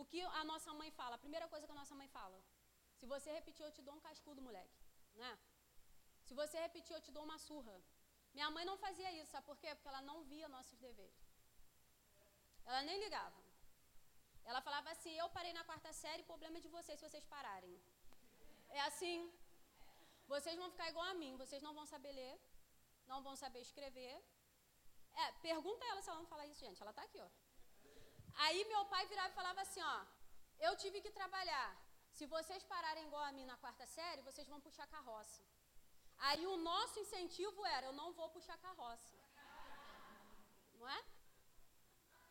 o 0.00 0.04
que 0.10 0.20
a 0.40 0.44
nossa 0.44 0.72
mãe 0.80 0.90
fala? 0.90 1.14
A 1.16 1.24
primeira 1.26 1.48
coisa 1.52 1.66
que 1.66 1.72
a 1.76 1.80
nossa 1.82 1.94
mãe 2.00 2.08
fala: 2.08 2.38
se 3.02 3.06
você 3.12 3.30
repetir, 3.38 3.64
eu 3.66 3.72
te 3.76 3.82
dou 3.86 3.94
um 3.96 4.02
cascudo, 4.08 4.40
moleque. 4.48 4.76
Né? 5.20 5.30
Se 6.26 6.34
você 6.40 6.56
repetir, 6.66 6.94
eu 6.96 7.00
te 7.06 7.12
dou 7.16 7.24
uma 7.28 7.38
surra. 7.46 7.74
Minha 8.36 8.48
mãe 8.54 8.64
não 8.68 8.76
fazia 8.84 9.10
isso, 9.18 9.32
sabe 9.32 9.46
por 9.48 9.56
quê? 9.62 9.70
Porque 9.74 9.90
ela 9.92 10.02
não 10.10 10.18
via 10.30 10.54
nossos 10.56 10.78
deveres. 10.86 11.24
Ela 12.68 12.82
nem 12.88 13.00
ligava. 13.04 13.40
Ela 14.50 14.60
falava 14.68 14.88
assim: 14.94 15.14
eu 15.22 15.28
parei 15.36 15.52
na 15.58 15.64
quarta 15.70 15.92
série, 16.02 16.30
problema 16.30 16.58
é 16.58 16.64
de 16.66 16.70
vocês 16.76 16.96
se 17.00 17.08
vocês 17.08 17.26
pararem. 17.34 17.74
É 18.78 18.80
assim. 18.82 19.18
Vocês 20.32 20.56
vão 20.62 20.70
ficar 20.74 20.88
igual 20.92 21.08
a 21.10 21.18
mim, 21.22 21.36
vocês 21.42 21.60
não 21.66 21.74
vão 21.78 21.86
saber 21.94 22.12
ler, 22.20 22.34
não 23.10 23.20
vão 23.26 23.34
saber 23.44 23.62
escrever. 23.68 24.14
É, 25.22 25.32
pergunta 25.48 25.84
ela 25.90 26.02
se 26.02 26.10
ela 26.10 26.20
não 26.20 26.32
fala 26.34 26.46
isso, 26.46 26.64
gente. 26.66 26.80
Ela 26.80 26.92
está 26.92 27.02
aqui, 27.08 27.20
ó. 27.28 27.30
Aí 28.44 28.64
meu 28.72 28.84
pai 28.92 29.04
virava 29.06 29.32
e 29.32 29.40
falava 29.40 29.60
assim, 29.60 29.82
ó, 29.94 29.96
eu 30.66 30.76
tive 30.76 31.00
que 31.00 31.10
trabalhar. 31.10 31.68
Se 32.16 32.26
vocês 32.34 32.62
pararem 32.72 33.06
igual 33.08 33.24
a 33.26 33.32
mim 33.38 33.46
na 33.52 33.56
quarta 33.64 33.86
série, 33.96 34.26
vocês 34.28 34.48
vão 34.52 34.60
puxar 34.66 34.86
carroça. 34.96 35.40
Aí 36.28 36.44
o 36.46 36.56
nosso 36.70 37.00
incentivo 37.04 37.60
era, 37.76 37.86
eu 37.86 37.94
não 38.00 38.08
vou 38.18 38.28
puxar 38.36 38.56
carroça. 38.66 39.12
Não 40.78 40.88
é? 40.96 41.00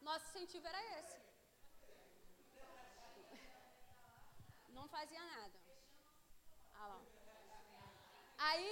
Nosso 0.07 0.25
incentivo 0.29 0.67
era 0.71 0.81
esse. 0.99 1.19
Não 4.77 4.87
fazia 4.95 5.23
nada. 5.35 5.57
Ah 6.81 6.87
lá. 6.91 7.01
Aí, 8.49 8.71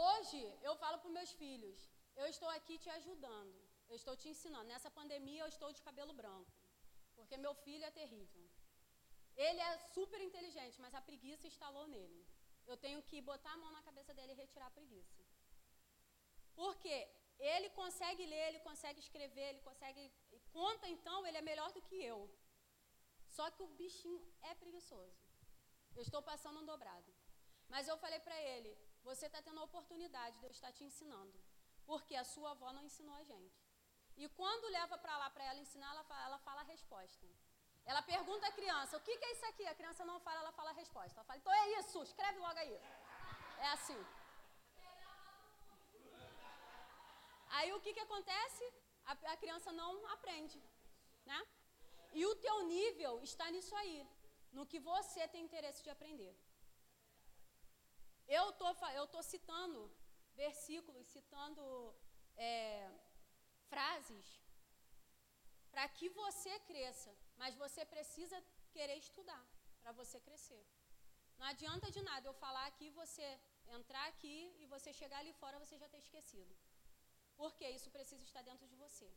Hoje, 0.00 0.40
eu 0.62 0.74
falo 0.82 0.98
para 1.00 1.10
meus 1.16 1.32
filhos: 1.40 1.78
eu 2.16 2.26
estou 2.26 2.48
aqui 2.48 2.78
te 2.78 2.88
ajudando, 2.98 3.54
eu 3.90 3.96
estou 4.00 4.16
te 4.16 4.28
ensinando. 4.32 4.70
Nessa 4.72 4.90
pandemia, 4.90 5.42
eu 5.42 5.48
estou 5.54 5.70
de 5.70 5.82
cabelo 5.82 6.14
branco, 6.14 6.50
Porque 7.14 7.36
meu 7.36 7.54
filho 7.54 7.84
é 7.84 7.90
terrível. 7.90 8.44
Ele 9.36 9.60
é 9.60 9.78
super 9.94 10.20
inteligente, 10.20 10.80
mas 10.80 10.94
a 10.94 11.00
preguiça 11.00 11.46
instalou 11.46 11.86
nele. 11.86 12.26
Eu 12.66 12.76
tenho 12.76 13.02
que 13.02 13.20
botar 13.20 13.52
a 13.52 13.56
mão 13.56 13.72
na 13.72 13.82
cabeça 13.82 14.12
dele 14.14 14.32
e 14.32 14.36
retirar 14.36 14.66
a 14.66 14.76
preguiça. 14.78 15.22
Porque 16.54 16.94
ele 17.38 17.70
consegue 17.70 18.24
ler, 18.26 18.48
ele 18.48 18.60
consegue 18.60 19.00
escrever, 19.00 19.48
ele 19.50 19.60
consegue. 19.60 20.12
Conta 20.52 20.88
então, 20.88 21.26
ele 21.26 21.38
é 21.38 21.42
melhor 21.42 21.72
do 21.72 21.82
que 21.82 21.96
eu. 22.12 22.20
Só 23.26 23.50
que 23.50 23.62
o 23.62 23.72
bichinho 23.80 24.20
é 24.42 24.54
preguiçoso. 24.54 25.18
Eu 25.96 26.02
estou 26.02 26.22
passando 26.22 26.60
um 26.60 26.66
dobrado. 26.72 27.12
Mas 27.68 27.88
eu 27.88 27.96
falei 27.96 28.20
para 28.20 28.38
ele: 28.52 28.70
você 29.02 29.26
está 29.26 29.40
tendo 29.42 29.60
a 29.60 29.64
oportunidade 29.64 30.38
de 30.38 30.46
eu 30.46 30.50
estar 30.50 30.72
te 30.72 30.84
ensinando. 30.84 31.38
Porque 31.84 32.14
a 32.14 32.24
sua 32.24 32.50
avó 32.52 32.72
não 32.72 32.84
ensinou 32.84 33.14
a 33.14 33.24
gente. 33.24 33.60
E 34.16 34.28
quando 34.28 34.72
leva 34.78 34.96
para 34.98 35.16
lá 35.18 35.30
para 35.30 35.44
ela 35.44 35.58
ensinar, 35.58 35.90
ela 35.90 36.04
fala, 36.04 36.24
ela 36.26 36.38
fala 36.38 36.60
a 36.60 36.64
resposta. 36.64 37.26
Ela 37.90 38.02
pergunta 38.02 38.46
à 38.46 38.52
criança: 38.58 38.96
o 38.96 39.00
que, 39.06 39.16
que 39.18 39.24
é 39.24 39.32
isso 39.32 39.46
aqui? 39.46 39.66
A 39.66 39.74
criança 39.74 40.04
não 40.10 40.18
fala, 40.20 40.40
ela 40.40 40.52
fala 40.52 40.70
a 40.70 40.80
resposta. 40.82 41.14
Ela 41.18 41.24
fala: 41.24 41.38
então 41.38 41.52
é 41.52 41.64
isso, 41.78 42.02
escreve 42.02 42.38
logo 42.38 42.58
aí. 42.58 42.74
É 43.58 43.68
assim. 43.76 44.00
Aí 47.56 47.72
o 47.72 47.80
que, 47.80 47.92
que 47.96 48.04
acontece? 48.06 48.64
A, 49.04 49.12
a 49.32 49.36
criança 49.36 49.72
não 49.72 49.92
aprende. 50.16 50.60
Né? 51.26 51.40
E 52.12 52.24
o 52.26 52.34
teu 52.36 52.56
nível 52.76 53.22
está 53.22 53.50
nisso 53.50 53.74
aí, 53.82 54.06
no 54.52 54.66
que 54.66 54.78
você 54.78 55.26
tem 55.28 55.44
interesse 55.44 55.82
de 55.82 55.90
aprender. 55.90 56.34
Eu 58.38 58.52
tô, 58.52 58.68
eu 59.00 59.06
tô 59.06 59.22
citando 59.22 59.80
versículos, 60.34 61.06
citando 61.06 61.62
é, 62.36 62.90
frases 63.68 64.26
para 65.72 65.88
que 65.88 66.08
você 66.10 66.52
cresça, 66.70 67.10
mas 67.42 67.56
você 67.62 67.82
precisa 67.94 68.36
querer 68.74 68.96
estudar 69.04 69.44
para 69.82 69.92
você 70.00 70.18
crescer. 70.26 70.64
Não 71.38 71.46
adianta 71.52 71.86
de 71.94 72.02
nada 72.08 72.28
eu 72.28 72.34
falar 72.42 72.66
aqui, 72.66 72.88
você 73.02 73.26
entrar 73.78 74.04
aqui 74.12 74.36
e 74.60 74.66
você 74.74 74.90
chegar 75.00 75.18
ali 75.20 75.32
fora 75.40 75.62
você 75.64 75.76
já 75.82 75.88
ter 75.94 76.00
esquecido. 76.04 76.54
Porque 77.40 77.66
isso 77.76 77.90
precisa 77.96 78.24
estar 78.28 78.42
dentro 78.50 78.66
de 78.72 78.76
você. 78.84 79.08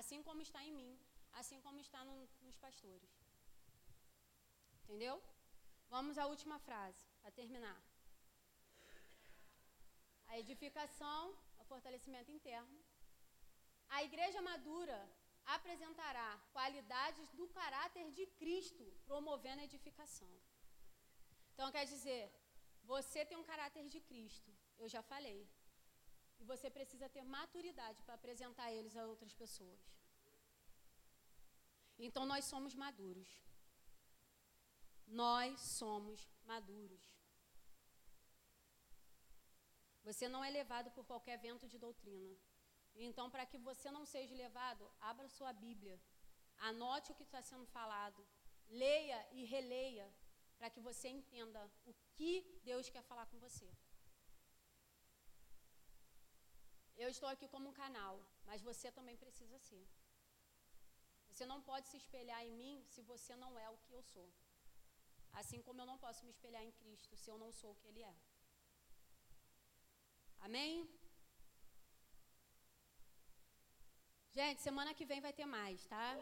Assim 0.00 0.20
como 0.26 0.42
está 0.46 0.60
em 0.68 0.74
mim, 0.80 0.92
assim 1.40 1.58
como 1.66 1.80
está 1.86 2.00
no, 2.08 2.16
nos 2.46 2.58
pastores. 2.66 3.14
Entendeu? 4.82 5.16
Vamos 5.94 6.18
à 6.18 6.26
última 6.32 6.58
frase, 6.68 7.02
para 7.22 7.30
terminar. 7.40 7.80
A 10.26 10.38
edificação, 10.42 11.22
o 11.62 11.64
fortalecimento 11.72 12.30
interno. 12.38 12.78
A 13.96 14.00
igreja 14.08 14.42
madura 14.50 15.00
apresentará 15.44 16.38
qualidades 16.52 17.28
do 17.32 17.46
caráter 17.48 18.10
de 18.12 18.26
Cristo, 18.40 18.84
promovendo 19.04 19.60
a 19.60 19.64
edificação. 19.64 20.30
Então, 21.52 21.70
quer 21.70 21.84
dizer, 21.84 22.32
você 22.84 23.24
tem 23.24 23.36
um 23.36 23.44
caráter 23.44 23.88
de 23.88 24.00
Cristo, 24.00 24.50
eu 24.78 24.88
já 24.88 25.02
falei. 25.02 25.48
E 26.40 26.44
você 26.44 26.68
precisa 26.70 27.08
ter 27.08 27.24
maturidade 27.24 28.02
para 28.02 28.14
apresentar 28.14 28.72
eles 28.72 28.96
a 28.96 29.06
outras 29.06 29.32
pessoas. 29.32 29.80
Então, 31.98 32.24
nós 32.26 32.44
somos 32.44 32.74
maduros. 32.74 33.30
Nós 35.06 35.60
somos 35.60 36.28
maduros. 36.44 37.04
Você 40.02 40.28
não 40.28 40.42
é 40.42 40.50
levado 40.50 40.90
por 40.90 41.04
qualquer 41.04 41.38
vento 41.38 41.68
de 41.68 41.78
doutrina. 41.78 42.36
Então, 42.94 43.30
para 43.30 43.46
que 43.46 43.58
você 43.58 43.90
não 43.90 44.04
seja 44.04 44.34
levado, 44.34 44.90
abra 45.00 45.28
sua 45.28 45.52
Bíblia, 45.52 46.00
anote 46.58 47.12
o 47.12 47.14
que 47.14 47.22
está 47.22 47.40
sendo 47.42 47.66
falado, 47.66 48.26
leia 48.68 49.26
e 49.32 49.44
releia, 49.44 50.12
para 50.58 50.70
que 50.70 50.80
você 50.80 51.08
entenda 51.08 51.60
o 51.84 51.94
que 52.14 52.60
Deus 52.62 52.88
quer 52.88 53.02
falar 53.02 53.26
com 53.26 53.38
você. 53.38 53.68
Eu 56.96 57.08
estou 57.08 57.28
aqui 57.28 57.48
como 57.48 57.68
um 57.68 57.72
canal, 57.72 58.14
mas 58.44 58.62
você 58.62 58.92
também 58.92 59.16
precisa 59.16 59.58
ser. 59.58 59.84
Você 61.28 61.44
não 61.46 61.60
pode 61.62 61.88
se 61.88 61.96
espelhar 61.96 62.40
em 62.44 62.52
mim 62.52 62.84
se 62.92 63.00
você 63.02 63.34
não 63.34 63.58
é 63.58 63.68
o 63.70 63.78
que 63.78 63.92
eu 63.92 64.02
sou. 64.02 64.28
Assim 65.32 65.62
como 65.62 65.80
eu 65.80 65.86
não 65.86 65.98
posso 65.98 66.24
me 66.24 66.30
espelhar 66.30 66.62
em 66.62 66.72
Cristo 66.72 67.16
se 67.16 67.30
eu 67.30 67.38
não 67.38 67.50
sou 67.50 67.72
o 67.72 67.76
que 67.76 67.88
Ele 67.88 68.02
é. 68.02 68.14
Amém? 70.40 70.88
Gente, 74.34 74.62
semana 74.62 74.94
que 74.94 75.04
vem 75.04 75.20
vai 75.20 75.30
ter 75.30 75.44
mais, 75.44 75.84
tá? 75.86 76.16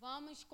Vamos 0.00 0.44